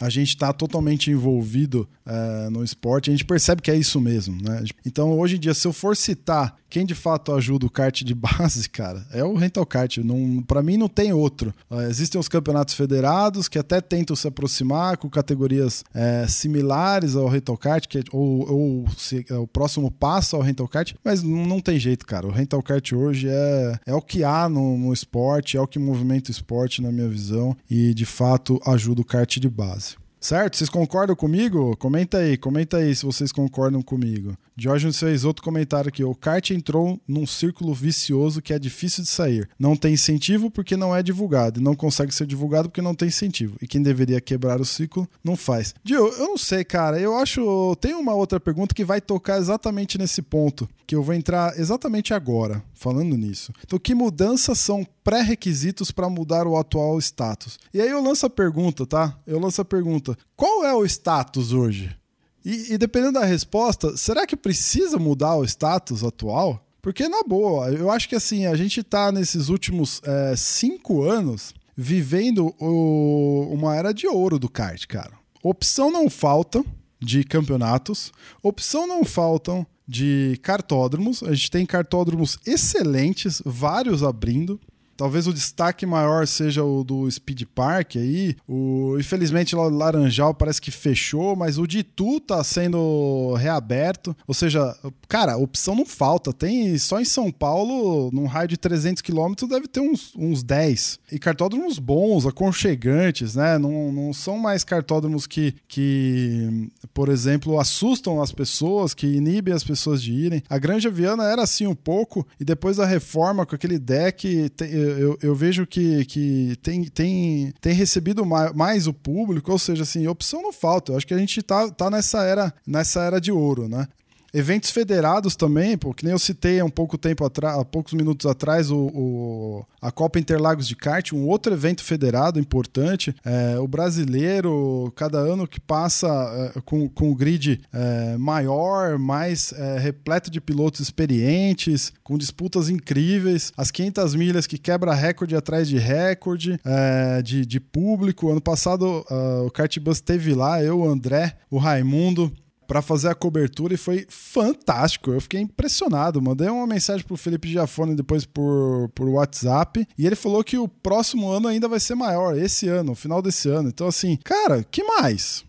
a 0.00 0.08
gente 0.08 0.28
está 0.28 0.52
totalmente 0.52 1.10
envolvido 1.10 1.88
é, 2.04 2.48
no 2.50 2.64
esporte, 2.64 3.10
a 3.10 3.12
gente 3.12 3.24
percebe 3.24 3.62
que 3.62 3.70
é 3.70 3.76
isso 3.76 4.00
mesmo, 4.00 4.40
né? 4.42 4.64
Então, 4.84 5.18
hoje 5.18 5.36
em 5.36 5.40
dia, 5.40 5.54
se 5.54 5.66
eu 5.66 5.72
for 5.72 5.96
citar 5.96 6.56
quem 6.72 6.86
de 6.86 6.94
fato 6.94 7.34
ajuda 7.34 7.66
o 7.66 7.70
kart 7.70 8.02
de 8.02 8.14
base, 8.16 8.66
cara, 8.66 9.06
é 9.12 9.22
o 9.22 9.34
rental 9.34 9.66
kart. 9.66 9.98
Para 10.46 10.62
mim 10.62 10.78
não 10.78 10.88
tem 10.88 11.12
outro. 11.12 11.54
Uh, 11.70 11.82
existem 11.82 12.18
os 12.18 12.28
campeonatos 12.28 12.74
federados 12.74 13.46
que 13.46 13.58
até 13.58 13.78
tentam 13.78 14.16
se 14.16 14.26
aproximar 14.26 14.96
com 14.96 15.10
categorias 15.10 15.84
é, 15.94 16.26
similares 16.26 17.14
ao 17.14 17.28
rental 17.28 17.58
kart, 17.58 17.86
que, 17.86 17.98
é, 17.98 18.02
ou, 18.10 18.50
ou 18.50 18.84
se, 18.96 19.24
é 19.28 19.34
o 19.34 19.46
próximo 19.46 19.90
passo 19.90 20.34
ao 20.34 20.40
rental 20.40 20.66
kart, 20.66 20.94
mas 21.04 21.22
não 21.22 21.60
tem 21.60 21.78
jeito, 21.78 22.06
cara. 22.06 22.26
O 22.26 22.30
rental 22.30 22.62
kart 22.62 22.92
hoje 22.92 23.28
é, 23.28 23.78
é 23.86 23.94
o 23.94 24.00
que 24.00 24.24
há 24.24 24.48
no, 24.48 24.78
no 24.78 24.92
esporte, 24.94 25.58
é 25.58 25.60
o 25.60 25.66
que 25.66 25.78
movimenta 25.78 26.30
o 26.30 26.32
esporte, 26.32 26.80
na 26.80 26.90
minha 26.90 27.08
visão, 27.08 27.54
e 27.68 27.92
de 27.92 28.06
fato 28.06 28.58
ajuda 28.66 29.02
o 29.02 29.04
kart 29.04 29.38
de 29.38 29.48
base. 29.48 29.91
Certo? 30.22 30.56
Vocês 30.56 30.70
concordam 30.70 31.16
comigo? 31.16 31.76
Comenta 31.78 32.18
aí, 32.18 32.36
comenta 32.36 32.76
aí 32.76 32.94
se 32.94 33.04
vocês 33.04 33.32
concordam 33.32 33.82
comigo. 33.82 34.38
Diógenes 34.56 34.98
fez 34.98 35.24
outro 35.24 35.42
comentário 35.42 35.88
aqui. 35.88 36.04
O 36.04 36.14
kart 36.14 36.50
entrou 36.50 37.00
num 37.06 37.26
círculo 37.26 37.74
vicioso 37.74 38.42
que 38.42 38.52
é 38.52 38.58
difícil 38.58 39.02
de 39.02 39.08
sair. 39.10 39.48
Não 39.58 39.76
tem 39.76 39.94
incentivo 39.94 40.50
porque 40.50 40.76
não 40.76 40.94
é 40.94 41.02
divulgado. 41.02 41.60
E 41.60 41.62
não 41.62 41.74
consegue 41.74 42.14
ser 42.14 42.26
divulgado 42.26 42.68
porque 42.68 42.82
não 42.82 42.94
tem 42.94 43.08
incentivo. 43.08 43.56
E 43.60 43.66
quem 43.66 43.82
deveria 43.82 44.20
quebrar 44.20 44.60
o 44.60 44.64
ciclo 44.64 45.08
não 45.22 45.36
faz. 45.36 45.74
Dio, 45.82 46.06
eu 46.06 46.28
não 46.28 46.38
sei, 46.38 46.64
cara. 46.64 47.00
Eu 47.00 47.16
acho. 47.16 47.76
Tem 47.80 47.94
uma 47.94 48.14
outra 48.14 48.38
pergunta 48.38 48.74
que 48.74 48.84
vai 48.84 49.00
tocar 49.00 49.38
exatamente 49.38 49.98
nesse 49.98 50.22
ponto. 50.22 50.68
Que 50.86 50.94
eu 50.94 51.02
vou 51.02 51.14
entrar 51.14 51.58
exatamente 51.58 52.12
agora, 52.12 52.62
falando 52.74 53.16
nisso. 53.16 53.52
Então, 53.64 53.78
que 53.78 53.94
mudanças 53.94 54.58
são 54.58 54.86
pré-requisitos 55.02 55.90
para 55.90 56.10
mudar 56.10 56.46
o 56.46 56.56
atual 56.56 56.98
status? 56.98 57.58
E 57.72 57.80
aí 57.80 57.88
eu 57.88 58.02
lanço 58.02 58.26
a 58.26 58.30
pergunta, 58.30 58.86
tá? 58.86 59.18
Eu 59.26 59.38
lanço 59.38 59.60
a 59.60 59.64
pergunta: 59.64 60.16
qual 60.36 60.64
é 60.64 60.74
o 60.74 60.84
status 60.84 61.52
hoje? 61.52 61.96
E, 62.44 62.74
e, 62.74 62.78
dependendo 62.78 63.20
da 63.20 63.24
resposta, 63.24 63.96
será 63.96 64.26
que 64.26 64.36
precisa 64.36 64.98
mudar 64.98 65.36
o 65.36 65.44
status 65.44 66.02
atual? 66.02 66.64
Porque, 66.80 67.08
na 67.08 67.22
boa, 67.22 67.70
eu 67.70 67.90
acho 67.90 68.08
que 68.08 68.16
assim, 68.16 68.46
a 68.46 68.56
gente 68.56 68.80
está 68.80 69.12
nesses 69.12 69.48
últimos 69.48 70.00
é, 70.04 70.34
cinco 70.36 71.02
anos 71.02 71.54
vivendo 71.76 72.54
o, 72.58 73.48
uma 73.52 73.76
era 73.76 73.92
de 73.92 74.06
ouro 74.06 74.38
do 74.38 74.48
kart, 74.48 74.86
cara. 74.86 75.12
Opção 75.42 75.90
não 75.90 76.10
falta 76.10 76.64
de 77.00 77.24
campeonatos, 77.24 78.12
opção 78.42 78.86
não 78.86 79.04
faltam 79.04 79.66
de 79.86 80.38
cartódromos. 80.42 81.22
A 81.22 81.34
gente 81.34 81.50
tem 81.50 81.66
cartódromos 81.66 82.38
excelentes, 82.46 83.42
vários 83.44 84.02
abrindo. 84.02 84.60
Talvez 84.96 85.26
o 85.26 85.32
destaque 85.32 85.84
maior 85.84 86.26
seja 86.26 86.62
o 86.64 86.84
do 86.84 87.10
Speed 87.10 87.42
Park 87.54 87.96
aí. 87.96 88.36
O, 88.46 88.96
infelizmente, 88.98 89.54
o 89.54 89.68
Laranjal 89.68 90.34
parece 90.34 90.60
que 90.60 90.70
fechou, 90.70 91.34
mas 91.36 91.58
o 91.58 91.66
de 91.66 91.80
Itu 91.80 92.20
tá 92.20 92.42
sendo 92.44 93.34
reaberto. 93.34 94.16
Ou 94.26 94.34
seja, 94.34 94.76
cara, 95.08 95.36
opção 95.36 95.74
não 95.74 95.86
falta. 95.86 96.32
Tem 96.32 96.76
só 96.78 97.00
em 97.00 97.04
São 97.04 97.30
Paulo, 97.30 98.10
num 98.12 98.26
raio 98.26 98.48
de 98.48 98.56
300 98.56 99.02
quilômetros, 99.02 99.48
deve 99.48 99.66
ter 99.66 99.80
uns, 99.80 100.12
uns 100.16 100.42
10. 100.42 100.98
E 101.10 101.18
cartódromos 101.18 101.78
bons, 101.78 102.26
aconchegantes, 102.26 103.34
né? 103.34 103.58
Não, 103.58 103.92
não 103.92 104.12
são 104.12 104.38
mais 104.38 104.64
cartódromos 104.64 105.26
que, 105.26 105.54
que, 105.68 106.70
por 106.94 107.08
exemplo, 107.08 107.58
assustam 107.58 108.22
as 108.22 108.32
pessoas, 108.32 108.94
que 108.94 109.06
inibem 109.06 109.54
as 109.54 109.64
pessoas 109.64 110.02
de 110.02 110.12
irem. 110.12 110.42
A 110.48 110.58
Granja 110.58 110.90
Viana 110.90 111.24
era 111.24 111.42
assim 111.42 111.66
um 111.66 111.74
pouco, 111.74 112.26
e 112.38 112.44
depois 112.44 112.76
da 112.76 112.86
reforma 112.86 113.44
com 113.44 113.54
aquele 113.54 113.78
deck. 113.78 114.48
Tem, 114.50 114.68
eu, 114.82 115.18
eu 115.22 115.34
vejo 115.34 115.66
que, 115.66 116.04
que 116.04 116.56
tem, 116.62 116.84
tem, 116.84 117.52
tem 117.60 117.72
recebido 117.72 118.24
mais, 118.24 118.52
mais, 118.52 118.86
o 118.86 118.92
público, 118.92 119.52
ou 119.52 119.58
seja, 119.58 119.82
assim, 119.82 120.06
opção 120.06 120.42
não 120.42 120.52
falta. 120.52 120.92
Eu 120.92 120.96
acho 120.96 121.06
que 121.06 121.14
a 121.14 121.18
gente 121.18 121.42
tá, 121.42 121.70
tá 121.70 121.90
nessa 121.90 122.22
era 122.24 122.52
nessa 122.66 123.02
era 123.02 123.20
de 123.20 123.32
ouro, 123.32 123.68
né? 123.68 123.86
Eventos 124.34 124.70
federados 124.70 125.36
também, 125.36 125.76
pô, 125.76 125.92
que 125.92 126.04
nem 126.04 126.12
eu 126.12 126.18
citei 126.18 126.58
há 126.58 126.64
um 126.64 126.70
pouco 126.70 126.96
tempo 126.96 127.22
atrás, 127.22 127.58
há 127.58 127.64
poucos 127.64 127.92
minutos 127.92 128.24
atrás, 128.24 128.70
o, 128.70 128.78
o, 128.78 129.66
a 129.80 129.90
Copa 129.90 130.18
Interlagos 130.18 130.66
de 130.66 130.74
Kart, 130.74 131.12
um 131.12 131.26
outro 131.26 131.52
evento 131.52 131.84
federado 131.84 132.40
importante. 132.40 133.14
É, 133.24 133.58
o 133.58 133.68
brasileiro, 133.68 134.90
cada 134.96 135.18
ano 135.18 135.46
que 135.46 135.60
passa 135.60 136.08
é, 136.56 136.60
com, 136.62 136.88
com 136.88 137.10
o 137.10 137.14
grid 137.14 137.60
é, 137.70 138.16
maior, 138.16 138.98
mais 138.98 139.52
é, 139.52 139.78
repleto 139.78 140.30
de 140.30 140.40
pilotos 140.40 140.80
experientes, 140.80 141.92
com 142.02 142.16
disputas 142.16 142.70
incríveis, 142.70 143.52
as 143.54 143.70
500 143.70 144.14
milhas 144.14 144.46
que 144.46 144.56
quebra 144.56 144.94
recorde 144.94 145.36
atrás 145.36 145.68
de 145.68 145.76
recorde, 145.76 146.58
é, 146.64 147.20
de, 147.20 147.44
de 147.44 147.60
público. 147.60 148.30
Ano 148.30 148.40
passado 148.40 149.04
uh, 149.10 149.46
o 149.46 149.50
Kart 149.50 149.78
Bus 149.78 150.00
teve 150.00 150.34
lá, 150.34 150.62
eu, 150.62 150.80
o 150.80 150.88
André, 150.88 151.36
o 151.50 151.58
Raimundo 151.58 152.32
para 152.66 152.82
fazer 152.82 153.08
a 153.08 153.14
cobertura 153.14 153.74
e 153.74 153.76
foi 153.76 154.06
fantástico. 154.08 155.12
Eu 155.12 155.20
fiquei 155.20 155.40
impressionado. 155.40 156.22
Mandei 156.22 156.48
uma 156.48 156.66
mensagem 156.66 157.06
pro 157.06 157.16
Felipe 157.16 157.48
Giafone 157.48 157.94
depois 157.94 158.24
por, 158.24 158.88
por 158.94 159.08
WhatsApp 159.08 159.86
e 159.96 160.06
ele 160.06 160.16
falou 160.16 160.42
que 160.42 160.56
o 160.56 160.68
próximo 160.68 161.30
ano 161.30 161.48
ainda 161.48 161.68
vai 161.68 161.80
ser 161.80 161.94
maior, 161.94 162.36
esse 162.36 162.68
ano, 162.68 162.94
final 162.94 163.20
desse 163.20 163.48
ano. 163.48 163.68
Então, 163.68 163.86
assim, 163.86 164.18
cara, 164.24 164.64
que 164.64 164.82
mais? 164.82 165.44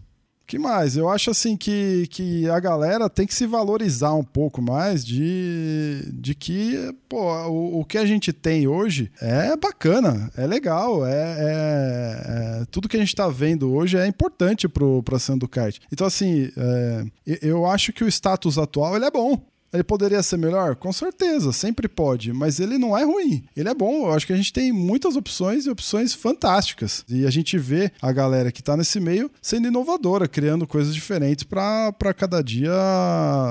Que 0.45 0.59
mais? 0.59 0.97
Eu 0.97 1.09
acho 1.09 1.31
assim 1.31 1.55
que, 1.55 2.07
que 2.07 2.49
a 2.49 2.59
galera 2.59 3.09
tem 3.09 3.25
que 3.25 3.33
se 3.33 3.45
valorizar 3.45 4.13
um 4.13 4.23
pouco 4.23 4.61
mais 4.61 5.05
de, 5.05 6.07
de 6.13 6.35
que 6.35 6.93
pô, 7.07 7.21
o, 7.47 7.79
o 7.79 7.85
que 7.85 7.97
a 7.97 8.05
gente 8.05 8.33
tem 8.33 8.67
hoje 8.67 9.11
é 9.21 9.55
bacana, 9.55 10.31
é 10.37 10.45
legal, 10.45 11.05
é, 11.05 11.11
é, 11.11 12.61
é 12.61 12.65
tudo 12.71 12.89
que 12.89 12.97
a 12.97 12.99
gente 12.99 13.09
está 13.09 13.27
vendo 13.27 13.73
hoje 13.73 13.97
é 13.97 14.05
importante 14.05 14.67
para 14.67 15.15
a 15.15 15.19
cena 15.19 15.47
kart. 15.47 15.77
Então, 15.91 16.05
assim, 16.05 16.49
é, 16.57 17.05
eu 17.41 17.65
acho 17.65 17.93
que 17.93 18.03
o 18.03 18.07
status 18.07 18.57
atual 18.57 18.95
ele 18.95 19.05
é 19.05 19.11
bom. 19.11 19.41
Ele 19.73 19.83
poderia 19.83 20.21
ser 20.21 20.37
melhor? 20.37 20.75
Com 20.75 20.93
certeza, 20.93 21.51
sempre 21.51 21.87
pode, 21.87 22.31
mas 22.31 22.59
ele 22.59 22.77
não 22.77 22.95
é 22.95 23.03
ruim. 23.03 23.43
Ele 23.57 23.67
é 23.67 23.73
bom. 23.73 24.07
Eu 24.07 24.13
acho 24.13 24.27
que 24.27 24.33
a 24.33 24.37
gente 24.37 24.53
tem 24.53 24.71
muitas 24.71 25.15
opções 25.15 25.65
e 25.65 25.69
opções 25.69 26.13
fantásticas. 26.13 27.03
E 27.09 27.25
a 27.25 27.31
gente 27.31 27.57
vê 27.57 27.91
a 28.01 28.11
galera 28.11 28.51
que 28.51 28.61
está 28.61 28.77
nesse 28.77 28.99
meio 28.99 29.31
sendo 29.41 29.67
inovadora, 29.67 30.27
criando 30.27 30.67
coisas 30.67 30.93
diferentes 30.93 31.43
para 31.43 32.13
cada 32.15 32.43
dia 32.43 32.71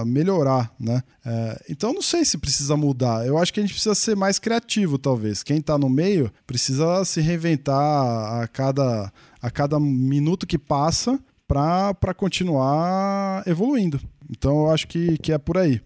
melhorar, 0.07 0.73
né? 0.79 1.03
É, 1.25 1.65
então 1.69 1.93
não 1.93 2.03
sei 2.03 2.25
se 2.25 2.39
precisa 2.39 2.77
mudar. 2.77 3.27
Eu 3.27 3.39
acho 3.39 3.53
que 3.53 3.61
a 3.61 3.63
gente 3.63 3.73
precisa 3.73 3.95
ser 3.95 4.17
mais 4.17 4.39
criativo, 4.39 4.99
talvez. 4.99 5.43
Quem 5.43 5.59
está 5.59 5.77
no 5.77 5.89
meio 5.89 6.33
precisa 6.47 7.05
se 7.05 7.21
reinventar 7.21 8.43
a 8.43 8.47
cada, 8.47 9.13
a 9.41 9.51
cada 9.51 9.81
minuto 9.81 10.47
que 10.47 10.59
passa 10.59 11.19
para 11.47 12.15
continuar 12.15 13.43
evoluindo. 13.47 14.01
Então 14.31 14.65
eu 14.65 14.71
acho 14.71 14.87
que, 14.89 15.19
que 15.19 15.33
é 15.33 15.39
por 15.39 15.59
aí. 15.59 15.81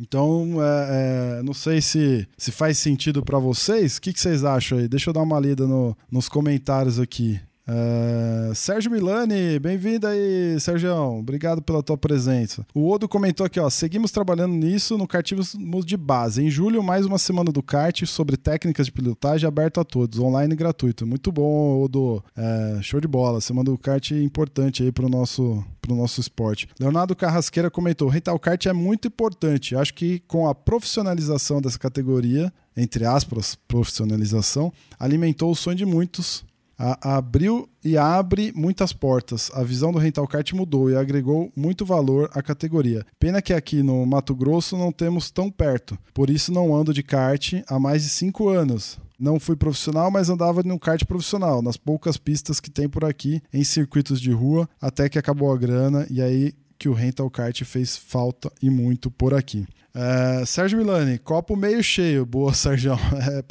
Então, 0.00 0.56
é, 0.62 1.40
é, 1.40 1.42
não 1.42 1.52
sei 1.52 1.82
se, 1.82 2.26
se 2.38 2.50
faz 2.50 2.78
sentido 2.78 3.22
para 3.22 3.38
vocês. 3.38 3.98
O 3.98 4.00
que, 4.00 4.14
que, 4.14 4.20
vocês 4.20 4.44
acham 4.44 4.78
aí? 4.78 4.88
Deixa 4.88 5.10
eu 5.10 5.14
dar 5.14 5.20
uma 5.20 5.38
lida 5.38 5.66
no, 5.66 5.94
nos 6.10 6.26
comentários 6.26 6.98
aqui. 6.98 7.38
Uh, 7.70 8.52
Sérgio 8.52 8.90
Milani, 8.90 9.60
bem-vindo 9.60 10.04
aí, 10.04 10.58
Sérgio. 10.58 10.92
Obrigado 10.92 11.62
pela 11.62 11.80
tua 11.84 11.96
presença. 11.96 12.66
O 12.74 12.90
Odo 12.90 13.08
comentou 13.08 13.46
aqui, 13.46 13.60
ó. 13.60 13.70
Seguimos 13.70 14.10
trabalhando 14.10 14.54
nisso 14.54 14.98
no 14.98 15.06
Kartismos 15.06 15.86
de 15.86 15.96
base. 15.96 16.42
Em 16.42 16.50
julho, 16.50 16.82
mais 16.82 17.06
uma 17.06 17.16
semana 17.16 17.52
do 17.52 17.62
kart 17.62 18.04
sobre 18.06 18.36
técnicas 18.36 18.86
de 18.86 18.92
pilotagem 18.92 19.46
aberto 19.46 19.78
a 19.78 19.84
todos, 19.84 20.18
online 20.18 20.52
e 20.52 20.56
gratuito. 20.56 21.06
Muito 21.06 21.30
bom, 21.30 21.80
Odo. 21.84 22.24
Uh, 22.36 22.82
show 22.82 23.00
de 23.00 23.06
bola. 23.06 23.40
Semana 23.40 23.70
do 23.70 23.78
kart 23.78 24.10
importante 24.10 24.82
aí 24.82 24.90
pro 24.90 25.08
nosso, 25.08 25.64
pro 25.80 25.94
nosso 25.94 26.20
esporte. 26.20 26.68
Leonardo 26.78 27.14
Carrasqueira 27.14 27.70
comentou: 27.70 28.08
o 28.08 28.10
rental 28.10 28.38
kart 28.40 28.66
é 28.66 28.72
muito 28.72 29.06
importante. 29.06 29.76
Acho 29.76 29.94
que 29.94 30.18
com 30.26 30.48
a 30.48 30.54
profissionalização 30.56 31.60
dessa 31.60 31.78
categoria, 31.78 32.52
entre 32.76 33.04
aspas, 33.06 33.54
profissionalização, 33.68 34.72
alimentou 34.98 35.52
o 35.52 35.54
sonho 35.54 35.76
de 35.76 35.86
muitos 35.86 36.49
a, 36.80 37.16
abriu 37.16 37.68
e 37.84 37.98
abre 37.98 38.52
muitas 38.56 38.90
portas. 38.90 39.50
A 39.52 39.62
visão 39.62 39.92
do 39.92 39.98
rental 39.98 40.26
kart 40.26 40.50
mudou 40.54 40.90
e 40.90 40.96
agregou 40.96 41.52
muito 41.54 41.84
valor 41.84 42.30
à 42.32 42.42
categoria. 42.42 43.04
Pena 43.18 43.42
que 43.42 43.52
aqui 43.52 43.82
no 43.82 44.06
Mato 44.06 44.34
Grosso 44.34 44.78
não 44.78 44.90
temos 44.90 45.30
tão 45.30 45.50
perto, 45.50 45.98
por 46.14 46.30
isso 46.30 46.50
não 46.50 46.74
ando 46.74 46.94
de 46.94 47.02
kart 47.02 47.52
há 47.68 47.78
mais 47.78 48.02
de 48.02 48.08
cinco 48.08 48.48
anos. 48.48 48.98
Não 49.18 49.38
fui 49.38 49.54
profissional, 49.54 50.10
mas 50.10 50.30
andava 50.30 50.62
no 50.62 50.78
kart 50.78 51.04
profissional, 51.04 51.60
nas 51.60 51.76
poucas 51.76 52.16
pistas 52.16 52.58
que 52.58 52.70
tem 52.70 52.88
por 52.88 53.04
aqui, 53.04 53.42
em 53.52 53.62
circuitos 53.62 54.18
de 54.18 54.32
rua, 54.32 54.66
até 54.80 55.10
que 55.10 55.18
acabou 55.18 55.52
a 55.52 55.58
grana 55.58 56.06
e 56.08 56.22
aí 56.22 56.54
que 56.78 56.88
o 56.88 56.94
rental 56.94 57.28
kart 57.28 57.62
fez 57.62 57.94
falta 57.94 58.50
e 58.62 58.70
muito 58.70 59.10
por 59.10 59.34
aqui. 59.34 59.66
É, 59.94 60.44
Sérgio 60.46 60.78
Milani, 60.78 61.18
copo 61.18 61.56
meio 61.56 61.82
cheio. 61.82 62.24
Boa, 62.24 62.52
Sérgio. 62.54 62.92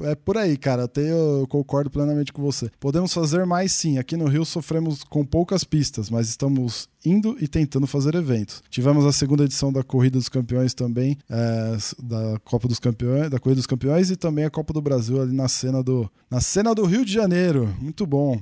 É, 0.02 0.12
é, 0.12 0.15
por 0.15 0.38
aí, 0.38 0.58
cara. 0.58 0.84
Até 0.84 1.12
eu 1.12 1.45
concordo 1.49 1.89
plenamente 1.89 2.32
com 2.32 2.41
você. 2.41 2.69
Podemos 2.80 3.13
fazer 3.13 3.45
mais 3.45 3.71
sim. 3.73 3.97
Aqui 3.97 4.15
no 4.15 4.28
Rio 4.28 4.45
sofremos 4.45 5.04
com 5.04 5.25
poucas 5.25 5.63
pistas, 5.63 6.10
mas 6.10 6.30
estamos 6.30 6.88
indo 7.06 7.38
e 7.39 7.47
tentando 7.47 7.88
fazer 7.88 8.15
eventos. 8.15 8.62
Tivemos 8.69 9.06
a 9.06 9.12
segunda 9.12 9.43
edição 9.43 9.71
da 9.71 9.84
Corrida 9.84 10.17
dos 10.17 10.30
Campeões 10.30 10.73
também, 10.73 11.17
é, 11.30 11.78
da 12.02 12.39
Copa 12.43 12.67
dos 12.67 12.80
Campeões, 12.80 13.30
da 13.30 13.39
Corrida 13.39 13.60
dos 13.60 13.67
Campeões 13.67 14.12
e 14.12 14.15
também 14.15 14.45
a 14.45 14.49
Copa 14.49 14.73
do 14.73 14.82
Brasil 14.82 15.21
ali 15.21 15.36
na 15.36 15.47
cena 15.47 15.84
do, 15.84 16.10
na 16.30 16.41
cena 16.41 16.73
do 16.73 16.86
Rio 16.86 17.06
de 17.06 17.13
Janeiro. 17.13 17.73
Muito 17.80 18.06
bom. 18.06 18.39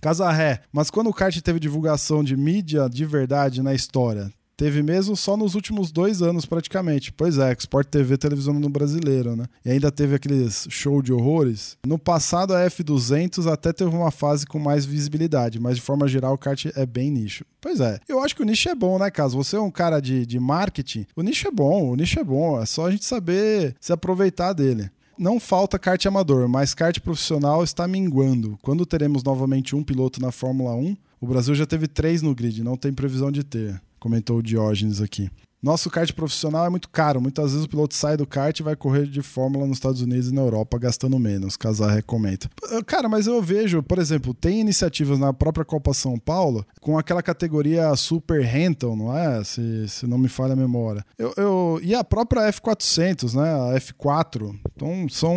Casa 0.00 0.30
Ré, 0.30 0.62
mas 0.72 0.90
quando 0.90 1.10
o 1.10 1.12
kart 1.12 1.38
teve 1.40 1.60
divulgação 1.60 2.24
de 2.24 2.34
mídia 2.34 2.88
de 2.88 3.04
verdade 3.04 3.62
na 3.62 3.74
história? 3.74 4.32
Teve 4.60 4.82
mesmo 4.82 5.16
só 5.16 5.38
nos 5.38 5.54
últimos 5.54 5.90
dois 5.90 6.20
anos, 6.20 6.44
praticamente. 6.44 7.10
Pois 7.10 7.38
é, 7.38 7.50
Sport 7.58 7.88
TV 7.88 8.18
televisão 8.18 8.52
no 8.52 8.68
brasileiro, 8.68 9.34
né? 9.34 9.46
E 9.64 9.70
ainda 9.70 9.90
teve 9.90 10.14
aqueles 10.14 10.66
show 10.68 11.00
de 11.00 11.14
horrores. 11.14 11.78
No 11.82 11.98
passado, 11.98 12.52
a 12.52 12.66
F200 12.66 13.50
até 13.50 13.72
teve 13.72 13.88
uma 13.88 14.10
fase 14.10 14.46
com 14.46 14.58
mais 14.58 14.84
visibilidade, 14.84 15.58
mas 15.58 15.76
de 15.76 15.80
forma 15.80 16.06
geral, 16.06 16.34
o 16.34 16.38
kart 16.38 16.66
é 16.76 16.84
bem 16.84 17.10
nicho. 17.10 17.42
Pois 17.58 17.80
é, 17.80 18.00
eu 18.06 18.20
acho 18.20 18.36
que 18.36 18.42
o 18.42 18.44
nicho 18.44 18.68
é 18.68 18.74
bom, 18.74 18.98
né, 18.98 19.10
Caso? 19.10 19.34
Você 19.38 19.56
é 19.56 19.60
um 19.60 19.70
cara 19.70 19.98
de, 19.98 20.26
de 20.26 20.38
marketing, 20.38 21.06
o 21.16 21.22
nicho 21.22 21.48
é 21.48 21.50
bom, 21.50 21.92
o 21.92 21.96
nicho 21.96 22.20
é 22.20 22.24
bom. 22.24 22.60
É 22.60 22.66
só 22.66 22.84
a 22.84 22.90
gente 22.90 23.06
saber 23.06 23.74
se 23.80 23.94
aproveitar 23.94 24.52
dele 24.52 24.90
não 25.18 25.40
falta 25.40 25.78
kart 25.78 26.04
amador, 26.06 26.48
mas 26.48 26.72
kart 26.72 26.98
profissional 27.00 27.62
está 27.62 27.88
minguando. 27.88 28.58
Quando 28.62 28.86
teremos 28.86 29.22
novamente 29.22 29.76
um 29.76 29.82
piloto 29.82 30.20
na 30.20 30.30
Fórmula 30.32 30.74
1? 30.74 30.96
O 31.20 31.26
Brasil 31.26 31.54
já 31.54 31.66
teve 31.66 31.86
três 31.86 32.22
no 32.22 32.34
grid, 32.34 32.62
não 32.62 32.74
tem 32.74 32.90
previsão 32.90 33.30
de 33.30 33.44
ter 33.44 33.78
comentou 34.00 34.38
o 34.38 34.42
Diógenes 34.42 35.00
aqui. 35.00 35.30
Nosso 35.62 35.90
kart 35.90 36.10
profissional 36.14 36.64
é 36.64 36.70
muito 36.70 36.88
caro. 36.88 37.20
Muitas 37.20 37.52
vezes 37.52 37.66
o 37.66 37.68
piloto 37.68 37.94
sai 37.94 38.16
do 38.16 38.26
kart 38.26 38.58
e 38.58 38.62
vai 38.62 38.74
correr 38.74 39.06
de 39.06 39.20
Fórmula 39.20 39.66
nos 39.66 39.76
Estados 39.76 40.00
Unidos 40.00 40.28
e 40.28 40.34
na 40.34 40.40
Europa 40.40 40.78
gastando 40.78 41.18
menos. 41.18 41.54
Casar 41.56 41.90
recomenda. 41.90 42.48
Cara, 42.86 43.08
mas 43.10 43.26
eu 43.26 43.42
vejo, 43.42 43.82
por 43.82 43.98
exemplo, 43.98 44.32
tem 44.32 44.60
iniciativas 44.60 45.18
na 45.18 45.34
própria 45.34 45.64
Copa 45.64 45.92
São 45.92 46.18
Paulo 46.18 46.64
com 46.80 46.98
aquela 46.98 47.22
categoria 47.22 47.94
Super 47.94 48.42
Rental, 48.42 48.96
não 48.96 49.14
é? 49.16 49.44
Se, 49.44 49.86
se 49.88 50.06
não 50.06 50.16
me 50.16 50.28
falha 50.28 50.54
a 50.54 50.56
memória. 50.56 51.04
Eu, 51.18 51.34
eu, 51.36 51.80
e 51.82 51.94
a 51.94 52.02
própria 52.02 52.50
F400, 52.50 53.34
né? 53.34 53.74
A 53.74 53.78
F4. 53.78 54.58
Então 54.74 55.06
são. 55.10 55.36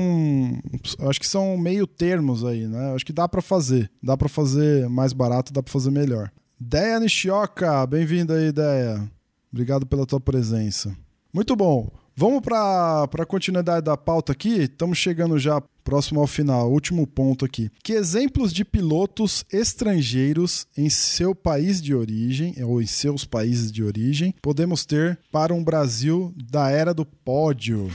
Acho 1.09 1.19
que 1.19 1.27
são 1.27 1.57
meio 1.57 1.85
termos 1.85 2.45
aí, 2.45 2.65
né? 2.65 2.93
Acho 2.95 3.05
que 3.05 3.13
dá 3.13 3.27
para 3.27 3.41
fazer. 3.41 3.91
Dá 4.01 4.15
para 4.15 4.29
fazer 4.29 4.87
mais 4.87 5.11
barato, 5.11 5.51
dá 5.51 5.61
para 5.61 5.71
fazer 5.71 5.91
melhor. 5.91 6.31
Deia 6.65 6.97
Nishioka, 6.97 7.85
bem-vinda 7.85 8.35
aí, 8.35 8.49
Deia. 8.49 9.11
Obrigado 9.51 9.85
pela 9.85 10.05
tua 10.05 10.19
presença. 10.19 10.95
Muito 11.33 11.57
bom. 11.57 11.91
Vamos 12.15 12.41
para 12.41 13.03
a 13.03 13.25
continuidade 13.25 13.83
da 13.83 13.97
pauta 13.97 14.31
aqui. 14.31 14.61
Estamos 14.61 14.97
chegando 14.97 15.37
já 15.37 15.61
próximo 15.83 16.21
ao 16.21 16.27
final. 16.27 16.71
Último 16.71 17.05
ponto 17.05 17.43
aqui. 17.43 17.69
Que 17.83 17.91
exemplos 17.93 18.53
de 18.53 18.63
pilotos 18.63 19.43
estrangeiros 19.51 20.65
em 20.77 20.89
seu 20.89 21.35
país 21.35 21.81
de 21.81 21.93
origem, 21.93 22.55
ou 22.63 22.81
em 22.81 22.85
seus 22.85 23.25
países 23.25 23.69
de 23.69 23.83
origem, 23.83 24.33
podemos 24.41 24.85
ter 24.85 25.19
para 25.31 25.53
um 25.53 25.63
Brasil 25.63 26.33
da 26.49 26.69
era 26.69 26.93
do 26.93 27.03
pódio? 27.03 27.91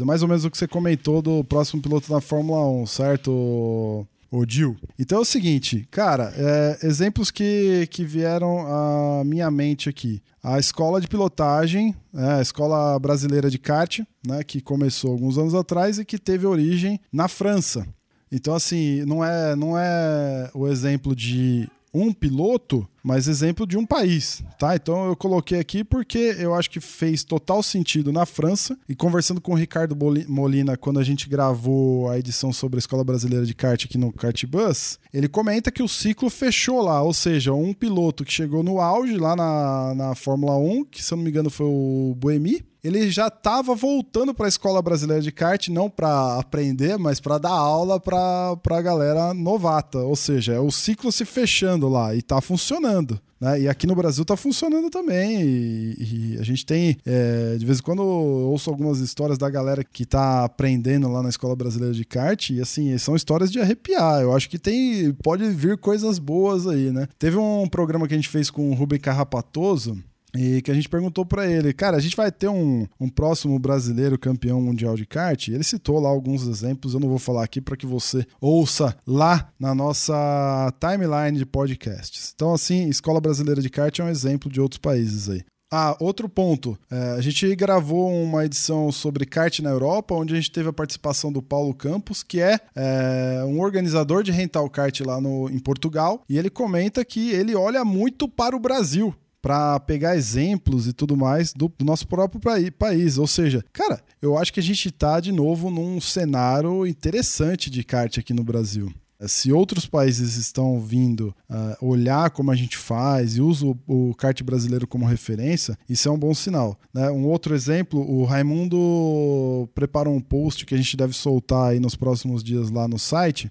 É 0.00 0.04
mais 0.04 0.22
ou 0.22 0.28
menos 0.28 0.44
o 0.44 0.50
que 0.50 0.56
você 0.56 0.68
comentou 0.68 1.20
do 1.20 1.42
próximo 1.42 1.82
piloto 1.82 2.12
na 2.12 2.20
Fórmula 2.20 2.64
1, 2.82 2.86
certo, 2.86 4.06
o 4.30 4.44
Dil. 4.44 4.76
Então 4.98 5.18
é 5.18 5.20
o 5.20 5.24
seguinte, 5.24 5.86
cara, 5.90 6.32
é, 6.36 6.78
exemplos 6.86 7.30
que, 7.30 7.86
que 7.90 8.04
vieram 8.04 8.66
à 8.66 9.24
minha 9.24 9.50
mente 9.50 9.88
aqui. 9.88 10.22
A 10.42 10.58
escola 10.58 11.00
de 11.00 11.08
pilotagem, 11.08 11.94
é, 12.14 12.34
a 12.34 12.42
escola 12.42 12.98
brasileira 12.98 13.50
de 13.50 13.58
kart, 13.58 14.00
né, 14.26 14.42
que 14.44 14.60
começou 14.60 15.12
alguns 15.12 15.38
anos 15.38 15.54
atrás 15.54 15.98
e 15.98 16.04
que 16.04 16.18
teve 16.18 16.46
origem 16.46 17.00
na 17.12 17.28
França. 17.28 17.86
Então, 18.30 18.54
assim, 18.54 19.04
não 19.04 19.24
é, 19.24 19.54
não 19.54 19.78
é 19.78 20.50
o 20.52 20.66
exemplo 20.66 21.14
de 21.14 21.68
um 21.94 22.12
piloto, 22.12 22.86
mas 23.06 23.28
exemplo 23.28 23.64
de 23.64 23.78
um 23.78 23.86
país, 23.86 24.42
tá? 24.58 24.74
Então 24.74 25.06
eu 25.06 25.14
coloquei 25.14 25.60
aqui 25.60 25.84
porque 25.84 26.34
eu 26.40 26.52
acho 26.52 26.68
que 26.68 26.80
fez 26.80 27.22
total 27.22 27.62
sentido 27.62 28.10
na 28.10 28.26
França. 28.26 28.76
E 28.88 28.96
conversando 28.96 29.40
com 29.40 29.52
o 29.52 29.54
Ricardo 29.54 29.96
Molina 30.26 30.76
quando 30.76 30.98
a 30.98 31.04
gente 31.04 31.28
gravou 31.28 32.10
a 32.10 32.18
edição 32.18 32.52
sobre 32.52 32.78
a 32.78 32.80
Escola 32.80 33.04
Brasileira 33.04 33.46
de 33.46 33.54
Kart 33.54 33.84
aqui 33.84 33.96
no 33.96 34.12
Kart 34.12 34.44
Bus, 34.46 34.98
ele 35.14 35.28
comenta 35.28 35.70
que 35.70 35.84
o 35.84 35.88
ciclo 35.88 36.28
fechou 36.28 36.82
lá, 36.82 37.00
ou 37.00 37.14
seja, 37.14 37.54
um 37.54 37.72
piloto 37.72 38.24
que 38.24 38.32
chegou 38.32 38.64
no 38.64 38.80
auge 38.80 39.16
lá 39.16 39.36
na, 39.36 39.94
na 39.94 40.14
Fórmula 40.16 40.56
1, 40.56 40.86
que 40.86 41.00
se 41.00 41.14
eu 41.14 41.16
não 41.16 41.22
me 41.22 41.30
engano 41.30 41.48
foi 41.48 41.66
o 41.66 42.12
Boemi, 42.18 42.64
ele 42.86 43.10
já 43.10 43.26
estava 43.26 43.74
voltando 43.74 44.32
para 44.32 44.46
a 44.46 44.48
escola 44.48 44.80
brasileira 44.80 45.22
de 45.22 45.32
kart, 45.32 45.68
não 45.68 45.90
para 45.90 46.38
aprender, 46.38 46.96
mas 46.96 47.20
para 47.20 47.38
dar 47.38 47.50
aula 47.50 47.98
para 47.98 48.56
a 48.70 48.82
galera 48.82 49.34
novata. 49.34 49.98
Ou 49.98 50.14
seja, 50.14 50.54
é 50.54 50.60
o 50.60 50.70
ciclo 50.70 51.10
se 51.10 51.24
fechando 51.24 51.88
lá 51.88 52.14
e 52.14 52.18
está 52.18 52.40
funcionando. 52.40 53.20
Né? 53.40 53.62
E 53.62 53.68
aqui 53.68 53.86
no 53.86 53.94
Brasil 53.94 54.22
está 54.22 54.36
funcionando 54.36 54.88
também. 54.88 55.42
E, 55.42 56.34
e 56.34 56.38
a 56.38 56.42
gente 56.42 56.64
tem, 56.64 56.96
é, 57.04 57.56
de 57.58 57.66
vez 57.66 57.78
em 57.78 57.82
quando, 57.82 58.02
ouço 58.02 58.70
algumas 58.70 58.98
histórias 59.00 59.36
da 59.36 59.50
galera 59.50 59.84
que 59.84 60.04
está 60.04 60.44
aprendendo 60.44 61.08
lá 61.08 61.22
na 61.22 61.28
Escola 61.28 61.56
Brasileira 61.56 61.94
de 61.94 62.04
Kart. 62.04 62.50
E 62.50 62.60
assim, 62.60 62.96
são 62.98 63.16
histórias 63.16 63.50
de 63.50 63.60
arrepiar. 63.60 64.22
Eu 64.22 64.34
acho 64.34 64.48
que 64.48 64.58
tem. 64.58 65.12
Pode 65.22 65.48
vir 65.50 65.76
coisas 65.76 66.18
boas 66.18 66.66
aí, 66.66 66.90
né? 66.90 67.08
Teve 67.18 67.36
um 67.36 67.68
programa 67.68 68.06
que 68.06 68.14
a 68.14 68.16
gente 68.16 68.28
fez 68.28 68.50
com 68.50 68.70
o 68.70 68.74
Rubem 68.74 68.98
Carrapatoso 68.98 69.98
e 70.36 70.62
que 70.62 70.70
a 70.70 70.74
gente 70.74 70.88
perguntou 70.88 71.24
para 71.24 71.46
ele, 71.46 71.72
cara, 71.72 71.96
a 71.96 72.00
gente 72.00 72.16
vai 72.16 72.30
ter 72.30 72.48
um, 72.48 72.86
um 73.00 73.08
próximo 73.08 73.58
brasileiro 73.58 74.18
campeão 74.18 74.60
mundial 74.60 74.96
de 74.96 75.06
kart? 75.06 75.48
Ele 75.48 75.64
citou 75.64 76.00
lá 76.00 76.08
alguns 76.08 76.46
exemplos, 76.46 76.94
eu 76.94 77.00
não 77.00 77.08
vou 77.08 77.18
falar 77.18 77.44
aqui 77.44 77.60
para 77.60 77.76
que 77.76 77.86
você 77.86 78.24
ouça 78.40 78.96
lá 79.06 79.50
na 79.58 79.74
nossa 79.74 80.72
timeline 80.80 81.38
de 81.38 81.46
podcasts. 81.46 82.32
Então, 82.34 82.52
assim, 82.52 82.88
Escola 82.88 83.20
Brasileira 83.20 83.60
de 83.60 83.70
Kart 83.70 83.98
é 83.98 84.04
um 84.04 84.08
exemplo 84.08 84.50
de 84.50 84.60
outros 84.60 84.78
países 84.78 85.28
aí. 85.28 85.42
Ah, 85.70 85.96
outro 85.98 86.28
ponto. 86.28 86.78
É, 86.90 87.10
a 87.18 87.20
gente 87.20 87.54
gravou 87.56 88.12
uma 88.12 88.44
edição 88.44 88.92
sobre 88.92 89.26
kart 89.26 89.58
na 89.60 89.70
Europa, 89.70 90.14
onde 90.14 90.32
a 90.32 90.36
gente 90.36 90.50
teve 90.50 90.68
a 90.68 90.72
participação 90.72 91.32
do 91.32 91.42
Paulo 91.42 91.74
Campos, 91.74 92.22
que 92.22 92.40
é, 92.40 92.60
é 92.74 93.42
um 93.44 93.60
organizador 93.60 94.22
de 94.22 94.30
rental 94.30 94.70
kart 94.70 95.00
lá 95.00 95.20
no, 95.20 95.50
em 95.50 95.58
Portugal, 95.58 96.22
e 96.28 96.38
ele 96.38 96.50
comenta 96.50 97.04
que 97.04 97.30
ele 97.30 97.54
olha 97.54 97.84
muito 97.84 98.28
para 98.28 98.54
o 98.54 98.60
Brasil 98.60 99.14
para 99.46 99.78
pegar 99.78 100.16
exemplos 100.16 100.88
e 100.88 100.92
tudo 100.92 101.16
mais 101.16 101.52
do, 101.52 101.68
do 101.78 101.84
nosso 101.84 102.08
próprio 102.08 102.40
país. 102.76 103.16
Ou 103.16 103.28
seja, 103.28 103.64
cara, 103.72 104.00
eu 104.20 104.36
acho 104.36 104.52
que 104.52 104.58
a 104.58 104.62
gente 104.62 104.88
está 104.88 105.20
de 105.20 105.30
novo 105.30 105.70
num 105.70 106.00
cenário 106.00 106.84
interessante 106.84 107.70
de 107.70 107.84
kart 107.84 108.18
aqui 108.18 108.34
no 108.34 108.42
Brasil. 108.42 108.92
Se 109.20 109.52
outros 109.52 109.86
países 109.86 110.34
estão 110.34 110.80
vindo 110.80 111.32
uh, 111.48 111.86
olhar 111.86 112.30
como 112.30 112.50
a 112.50 112.56
gente 112.56 112.76
faz 112.76 113.36
e 113.36 113.40
usam 113.40 113.78
o, 113.86 114.08
o 114.10 114.14
kart 114.16 114.42
brasileiro 114.42 114.84
como 114.84 115.06
referência, 115.06 115.78
isso 115.88 116.08
é 116.08 116.10
um 116.10 116.18
bom 116.18 116.34
sinal. 116.34 116.76
Né? 116.92 117.08
Um 117.12 117.26
outro 117.26 117.54
exemplo, 117.54 118.00
o 118.00 118.24
Raimundo 118.24 119.68
preparou 119.76 120.12
um 120.12 120.20
post 120.20 120.66
que 120.66 120.74
a 120.74 120.76
gente 120.76 120.96
deve 120.96 121.12
soltar 121.12 121.70
aí 121.70 121.78
nos 121.78 121.94
próximos 121.94 122.42
dias 122.42 122.68
lá 122.68 122.88
no 122.88 122.98
site, 122.98 123.48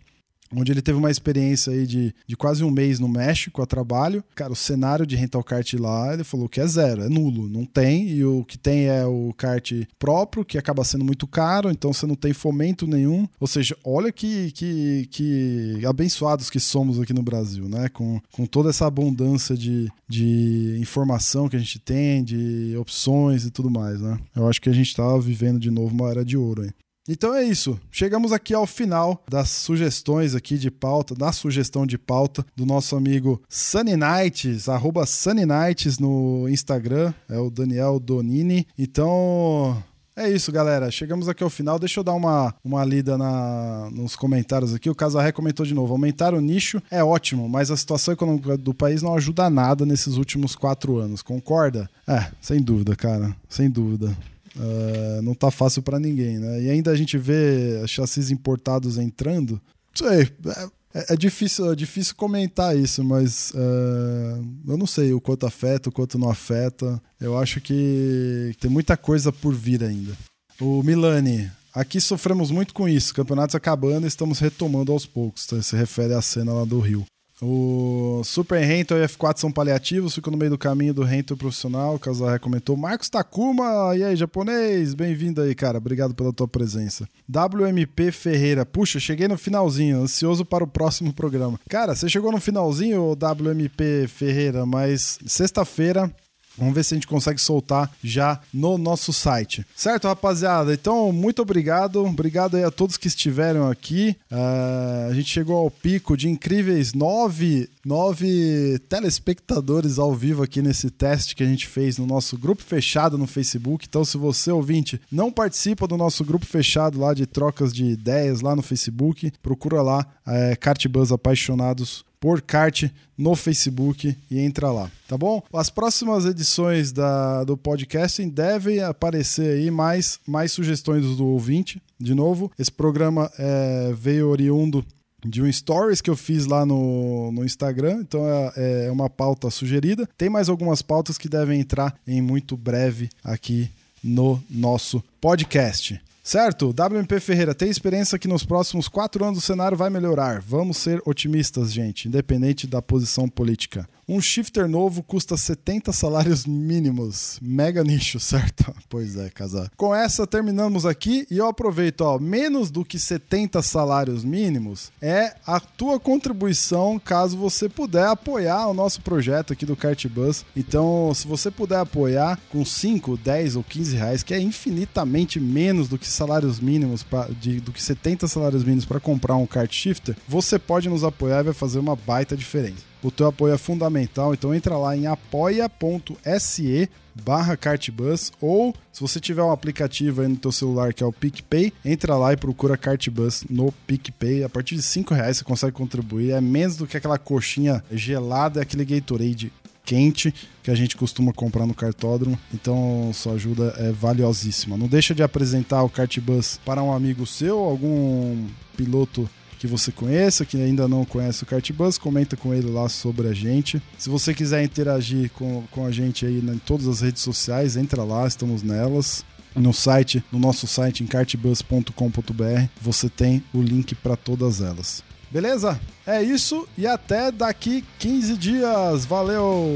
onde 0.53 0.71
ele 0.71 0.81
teve 0.81 0.97
uma 0.97 1.11
experiência 1.11 1.73
aí 1.73 1.85
de, 1.85 2.13
de 2.27 2.35
quase 2.35 2.63
um 2.63 2.71
mês 2.71 2.99
no 2.99 3.07
México 3.07 3.61
a 3.61 3.65
trabalho. 3.65 4.23
Cara, 4.35 4.53
o 4.53 4.55
cenário 4.55 5.05
de 5.05 5.15
rental 5.15 5.43
kart 5.43 5.73
lá, 5.73 6.13
ele 6.13 6.23
falou 6.23 6.49
que 6.49 6.59
é 6.59 6.67
zero, 6.67 7.03
é 7.03 7.09
nulo, 7.09 7.47
não 7.49 7.65
tem, 7.65 8.09
e 8.09 8.23
o 8.23 8.43
que 8.43 8.57
tem 8.57 8.87
é 8.87 9.05
o 9.05 9.33
kart 9.37 9.71
próprio, 9.97 10.45
que 10.45 10.57
acaba 10.57 10.83
sendo 10.83 11.05
muito 11.05 11.27
caro, 11.27 11.71
então 11.71 11.93
você 11.93 12.05
não 12.05 12.15
tem 12.15 12.33
fomento 12.33 12.87
nenhum. 12.87 13.27
Ou 13.39 13.47
seja, 13.47 13.75
olha 13.83 14.11
que, 14.11 14.51
que, 14.51 15.07
que 15.11 15.85
abençoados 15.85 16.49
que 16.49 16.59
somos 16.59 16.99
aqui 16.99 17.13
no 17.13 17.23
Brasil, 17.23 17.67
né? 17.67 17.89
Com, 17.89 18.19
com 18.31 18.45
toda 18.45 18.69
essa 18.69 18.85
abundância 18.85 19.55
de, 19.55 19.89
de 20.07 20.77
informação 20.79 21.49
que 21.49 21.55
a 21.55 21.59
gente 21.59 21.79
tem, 21.79 22.23
de 22.23 22.75
opções 22.77 23.45
e 23.45 23.51
tudo 23.51 23.69
mais, 23.69 24.01
né? 24.01 24.19
Eu 24.35 24.47
acho 24.47 24.61
que 24.61 24.69
a 24.69 24.73
gente 24.73 24.87
está 24.87 25.17
vivendo 25.17 25.59
de 25.59 25.71
novo 25.71 25.93
uma 25.93 26.09
era 26.09 26.25
de 26.25 26.37
ouro 26.37 26.63
aí. 26.63 26.71
Então 27.07 27.33
é 27.33 27.43
isso. 27.43 27.79
Chegamos 27.91 28.31
aqui 28.31 28.53
ao 28.53 28.65
final 28.65 29.23
das 29.29 29.49
sugestões 29.49 30.33
aqui 30.33 30.57
de 30.57 30.71
pauta, 30.71 31.13
da 31.13 31.31
sugestão 31.31 31.85
de 31.85 31.97
pauta 31.97 32.45
do 32.55 32.65
nosso 32.65 32.95
amigo 32.95 33.41
Sunny 33.47 33.95
Nights, 33.95 34.67
arroba 34.67 35.05
Sunny 35.05 35.45
Nights 35.45 35.99
no 35.99 36.47
Instagram, 36.49 37.13
é 37.29 37.37
o 37.37 37.49
Daniel 37.49 37.99
Donini. 37.99 38.67
Então, 38.77 39.83
é 40.15 40.29
isso, 40.29 40.49
galera. 40.49 40.89
Chegamos 40.89 41.27
aqui 41.27 41.43
ao 41.43 41.49
final. 41.49 41.77
Deixa 41.77 41.99
eu 41.99 42.03
dar 42.03 42.13
uma, 42.13 42.55
uma 42.63 42.85
lida 42.85 43.17
na, 43.17 43.89
nos 43.91 44.15
comentários 44.15 44.73
aqui. 44.73 44.89
O 44.89 44.95
Casarré 44.95 45.31
comentou 45.33 45.65
de 45.65 45.73
novo: 45.73 45.91
aumentar 45.91 46.33
o 46.33 46.39
nicho 46.39 46.81
é 46.89 47.03
ótimo, 47.03 47.49
mas 47.49 47.69
a 47.69 47.75
situação 47.75 48.13
econômica 48.13 48.57
do 48.57 48.73
país 48.73 49.01
não 49.01 49.13
ajuda 49.15 49.49
nada 49.49 49.85
nesses 49.85 50.15
últimos 50.15 50.55
quatro 50.55 50.97
anos. 50.97 51.21
Concorda? 51.21 51.89
É, 52.07 52.27
sem 52.39 52.61
dúvida, 52.61 52.95
cara. 52.95 53.35
Sem 53.49 53.69
dúvida. 53.69 54.15
Uh, 54.55 55.21
não 55.21 55.33
tá 55.33 55.51
fácil 55.51 55.81
para 55.81 55.99
ninguém, 55.99 56.39
né? 56.39 56.61
E 56.63 56.69
ainda 56.69 56.91
a 56.91 56.95
gente 56.95 57.17
vê 57.17 57.85
chassis 57.87 58.31
importados 58.31 58.97
entrando. 58.97 59.61
Não 59.99 60.07
sei, 60.07 60.31
é, 60.47 60.69
É, 60.95 61.13
é, 61.13 61.17
difícil, 61.17 61.73
é 61.73 61.75
difícil 61.75 62.15
comentar 62.15 62.77
isso, 62.77 63.03
mas 63.03 63.51
uh, 63.51 64.47
eu 64.65 64.77
não 64.77 64.87
sei 64.87 65.11
o 65.11 65.19
quanto 65.19 65.45
afeta, 65.45 65.89
o 65.89 65.91
quanto 65.91 66.17
não 66.17 66.29
afeta. 66.29 67.01
Eu 67.19 67.37
acho 67.37 67.59
que 67.59 68.55
tem 68.61 68.71
muita 68.71 68.95
coisa 68.95 69.29
por 69.29 69.53
vir 69.53 69.83
ainda. 69.83 70.13
O 70.57 70.81
Milani, 70.81 71.51
aqui 71.73 71.99
sofremos 71.99 72.49
muito 72.49 72.73
com 72.73 72.87
isso. 72.87 73.13
Campeonatos 73.13 73.55
acabando 73.55 74.07
estamos 74.07 74.39
retomando 74.39 74.93
aos 74.93 75.05
poucos. 75.05 75.45
Tá? 75.45 75.61
Se 75.61 75.75
refere 75.75 76.13
à 76.13 76.21
cena 76.21 76.53
lá 76.53 76.63
do 76.63 76.79
Rio. 76.79 77.05
O 77.41 78.21
Super 78.23 78.63
Rento 78.63 78.93
e 78.93 79.05
F4 79.05 79.39
são 79.39 79.51
paliativos, 79.51 80.15
ficam 80.15 80.31
no 80.31 80.37
meio 80.37 80.51
do 80.51 80.57
caminho 80.57 80.93
do 80.93 81.03
Rento 81.03 81.35
profissional, 81.35 81.95
o 81.95 81.99
Casaré 81.99 82.39
comentou. 82.39 82.77
Marcos 82.77 83.09
Takuma, 83.09 83.93
e 83.95 84.03
aí, 84.03 84.15
japonês? 84.15 84.93
Bem-vindo 84.93 85.41
aí, 85.41 85.53
cara. 85.53 85.77
Obrigado 85.77 86.15
pela 86.15 86.31
tua 86.31 86.47
presença. 86.47 87.07
WMP 87.29 88.11
Ferreira, 88.11 88.65
puxa, 88.65 88.99
cheguei 89.01 89.27
no 89.27 89.37
finalzinho, 89.37 90.01
ansioso 90.01 90.45
para 90.45 90.63
o 90.63 90.67
próximo 90.67 91.11
programa. 91.11 91.59
Cara, 91.67 91.93
você 91.93 92.07
chegou 92.07 92.31
no 92.31 92.39
finalzinho, 92.39 93.11
WMP 93.11 94.07
Ferreira, 94.07 94.65
mas 94.65 95.19
sexta-feira 95.25 96.09
Vamos 96.57 96.73
ver 96.73 96.83
se 96.83 96.93
a 96.93 96.97
gente 96.97 97.07
consegue 97.07 97.39
soltar 97.39 97.91
já 98.03 98.39
no 98.53 98.77
nosso 98.77 99.11
site. 99.11 99.65
Certo, 99.75 100.07
rapaziada? 100.07 100.73
Então, 100.73 101.11
muito 101.11 101.41
obrigado. 101.41 102.03
Obrigado 102.05 102.55
aí 102.57 102.63
a 102.63 102.71
todos 102.71 102.97
que 102.97 103.07
estiveram 103.07 103.69
aqui. 103.69 104.15
Uh, 104.31 105.09
a 105.09 105.13
gente 105.13 105.29
chegou 105.29 105.57
ao 105.57 105.71
pico 105.71 106.15
de 106.15 106.29
incríveis 106.29 106.93
nove, 106.93 107.69
nove 107.83 108.79
telespectadores 108.89 109.99
ao 109.99 110.13
vivo 110.13 110.43
aqui 110.43 110.61
nesse 110.61 110.89
teste 110.89 111.35
que 111.35 111.43
a 111.43 111.47
gente 111.47 111.67
fez 111.67 111.97
no 111.97 112.05
nosso 112.05 112.37
grupo 112.37 112.63
fechado 112.63 113.17
no 113.17 113.27
Facebook. 113.27 113.85
Então, 113.87 114.05
se 114.05 114.17
você, 114.17 114.51
ouvinte, 114.51 114.99
não 115.11 115.31
participa 115.31 115.87
do 115.87 115.97
nosso 115.97 116.23
grupo 116.23 116.45
fechado 116.45 116.99
lá 116.99 117.13
de 117.13 117.25
trocas 117.25 117.73
de 117.73 117.85
ideias 117.85 118.41
lá 118.41 118.55
no 118.55 118.61
Facebook, 118.61 119.31
procura 119.41 119.81
lá 119.81 120.05
é, 120.25 120.55
Cartbus 120.55 121.11
Apaixonados 121.11 122.03
por 122.25 122.41
kart 122.41 122.89
no 123.15 123.35
Facebook 123.35 124.17
e 124.31 124.39
entra 124.39 124.71
lá, 124.71 124.89
tá 125.07 125.15
bom? 125.15 125.43
As 125.53 125.69
próximas 125.69 126.25
edições 126.25 126.91
da, 126.91 127.43
do 127.43 127.55
podcasting 127.55 128.29
devem 128.29 128.81
aparecer 128.81 129.59
aí 129.59 129.69
mais, 129.69 130.19
mais 130.27 130.51
sugestões 130.51 131.05
do 131.05 131.23
ouvinte. 131.23 131.79
De 131.99 132.15
novo, 132.15 132.51
esse 132.57 132.71
programa 132.71 133.31
é, 133.37 133.93
veio 133.95 134.27
oriundo 134.27 134.83
de 135.23 135.39
um 135.39 135.51
stories 135.51 136.01
que 136.01 136.09
eu 136.09 136.15
fiz 136.15 136.47
lá 136.47 136.65
no, 136.65 137.31
no 137.31 137.45
Instagram, 137.45 137.99
então 138.01 138.21
é, 138.57 138.87
é 138.87 138.91
uma 138.91 139.07
pauta 139.07 139.51
sugerida. 139.51 140.09
Tem 140.17 140.27
mais 140.27 140.49
algumas 140.49 140.81
pautas 140.81 141.19
que 141.19 141.29
devem 141.29 141.59
entrar 141.59 141.95
em 142.07 142.23
muito 142.23 142.57
breve 142.57 143.07
aqui 143.23 143.69
no 144.03 144.41
nosso 144.49 145.03
podcast. 145.21 146.01
Certo, 146.27 146.69
WMP 146.69 147.19
Ferreira, 147.19 147.53
tem 147.53 147.69
experiência 147.69 148.17
que 148.17 148.27
nos 148.27 148.43
próximos 148.43 148.87
quatro 148.87 149.23
anos 149.23 149.37
o 149.37 149.41
cenário 149.41 149.77
vai 149.77 149.91
melhorar. 149.91 150.41
Vamos 150.41 150.77
ser 150.77 150.99
otimistas, 151.05 151.71
gente, 151.71 152.07
independente 152.07 152.65
da 152.65 152.81
posição 152.81 153.29
política. 153.29 153.87
Um 154.07 154.21
shifter 154.21 154.67
novo 154.67 155.01
custa 155.01 155.35
70 155.35 155.91
salários 155.91 156.45
mínimos. 156.45 157.39
Mega 157.41 157.83
nicho, 157.83 158.19
certo? 158.21 158.71
Pois 158.87 159.15
é, 159.17 159.31
casar. 159.31 159.71
Com 159.75 159.95
essa 159.95 160.27
terminamos 160.27 160.85
aqui 160.85 161.25
e 161.29 161.39
eu 161.39 161.47
aproveito, 161.47 162.01
ó, 162.01 162.19
menos 162.19 162.69
do 162.69 162.85
que 162.85 162.99
70 162.99 163.61
salários 163.63 164.23
mínimos 164.23 164.91
é 165.01 165.35
a 165.45 165.59
tua 165.59 165.99
contribuição 165.99 166.99
caso 166.99 167.35
você 167.35 167.67
puder 167.67 168.05
apoiar 168.05 168.67
o 168.67 168.73
nosso 168.75 169.01
projeto 169.01 169.53
aqui 169.53 169.65
do 169.65 169.75
Cartbus. 169.75 170.45
Então, 170.55 171.11
se 171.15 171.27
você 171.27 171.49
puder 171.49 171.79
apoiar 171.79 172.39
com 172.51 172.63
5, 172.63 173.17
10 173.17 173.55
ou 173.55 173.63
15 173.63 173.95
reais, 173.95 174.23
que 174.23 174.35
é 174.35 174.39
infinitamente 174.39 175.39
menos 175.39 175.87
do 175.87 175.97
que 175.97 176.07
salários 176.07 176.59
mínimos, 176.59 177.01
pra, 177.01 177.27
de, 177.27 177.59
do 177.59 177.71
que 177.71 177.81
70 177.81 178.27
salários 178.27 178.63
mínimos 178.63 178.85
para 178.85 178.99
comprar 178.99 179.35
um 179.35 179.47
kart 179.47 179.71
shifter, 179.71 180.15
você 180.27 180.59
pode 180.59 180.89
nos 180.89 181.03
apoiar 181.03 181.39
e 181.39 181.45
vai 181.45 181.53
fazer 181.53 181.79
uma 181.79 181.95
baita 181.95 182.37
diferença. 182.37 182.94
O 183.05 183.11
teu 183.11 183.27
apoio 183.27 183.53
é 183.53 183.57
fundamental, 183.57 184.33
então 184.33 184.51
entra 184.51 184.75
lá 184.79 184.97
em 184.97 185.05
apoia.se 185.05 186.89
barra 187.13 187.55
Cartbus 187.55 188.31
ou 188.41 188.73
se 188.91 188.99
você 188.99 189.19
tiver 189.19 189.43
um 189.43 189.51
aplicativo 189.51 190.21
aí 190.21 190.27
no 190.27 190.35
teu 190.35 190.51
celular 190.51 190.91
que 190.91 191.03
é 191.03 191.05
o 191.05 191.13
PicPay, 191.13 191.71
entra 191.85 192.17
lá 192.17 192.33
e 192.33 192.37
procura 192.37 192.75
Cartbus 192.75 193.45
no 193.47 193.71
PicPay. 193.85 194.43
A 194.43 194.49
partir 194.49 194.73
de 194.73 194.81
5 194.81 195.13
reais 195.13 195.37
você 195.37 195.43
consegue 195.43 195.73
contribuir, 195.73 196.31
é 196.31 196.41
menos 196.41 196.77
do 196.77 196.87
que 196.87 196.97
aquela 196.97 197.19
coxinha 197.19 197.83
gelada, 197.91 198.59
aquele 198.59 198.83
Gatorade 198.83 199.53
quente 199.85 200.33
que 200.63 200.71
a 200.71 200.75
gente 200.75 200.97
costuma 200.97 201.31
comprar 201.31 201.67
no 201.67 201.75
cartódromo. 201.75 202.39
Então, 202.51 203.11
sua 203.13 203.33
ajuda 203.33 203.71
é 203.77 203.91
valiosíssima. 203.91 204.75
Não 204.75 204.87
deixa 204.87 205.13
de 205.13 205.21
apresentar 205.21 205.83
o 205.83 205.89
Cartbus 205.89 206.59
para 206.65 206.81
um 206.81 206.91
amigo 206.91 207.23
seu, 207.27 207.59
algum 207.59 208.47
piloto 208.75 209.29
que 209.65 209.71
você 209.71 209.91
conheça, 209.91 210.45
que 210.45 210.61
ainda 210.61 210.87
não 210.87 211.03
conhece 211.03 211.43
o 211.43 211.45
Cartbus, 211.45 211.97
comenta 211.97 212.37
com 212.37 212.53
ele 212.53 212.69
lá 212.69 212.87
sobre 212.87 213.27
a 213.27 213.33
gente. 213.33 213.81
Se 213.97 214.09
você 214.09 214.33
quiser 214.33 214.63
interagir 214.63 215.31
com, 215.31 215.63
com 215.71 215.85
a 215.85 215.91
gente 215.91 216.25
aí 216.25 216.37
em 216.37 216.57
todas 216.59 216.87
as 216.87 217.01
redes 217.01 217.21
sociais, 217.21 217.75
entra 217.75 218.03
lá, 218.03 218.27
estamos 218.27 218.61
nelas. 218.61 219.25
No 219.55 219.73
site, 219.73 220.23
no 220.31 220.37
nosso 220.37 220.67
site 220.67 221.01
em 221.01 221.07
cartbus.com.br, 221.07 222.67
você 222.81 223.09
tem 223.09 223.41
o 223.53 223.61
link 223.61 223.95
para 223.95 224.15
todas 224.15 224.61
elas. 224.61 225.01
Beleza? 225.31 225.79
É 226.05 226.21
isso 226.21 226.67
e 226.77 226.85
até 226.85 227.31
daqui 227.31 227.83
15 227.99 228.37
dias. 228.37 229.05
Valeu! 229.05 229.75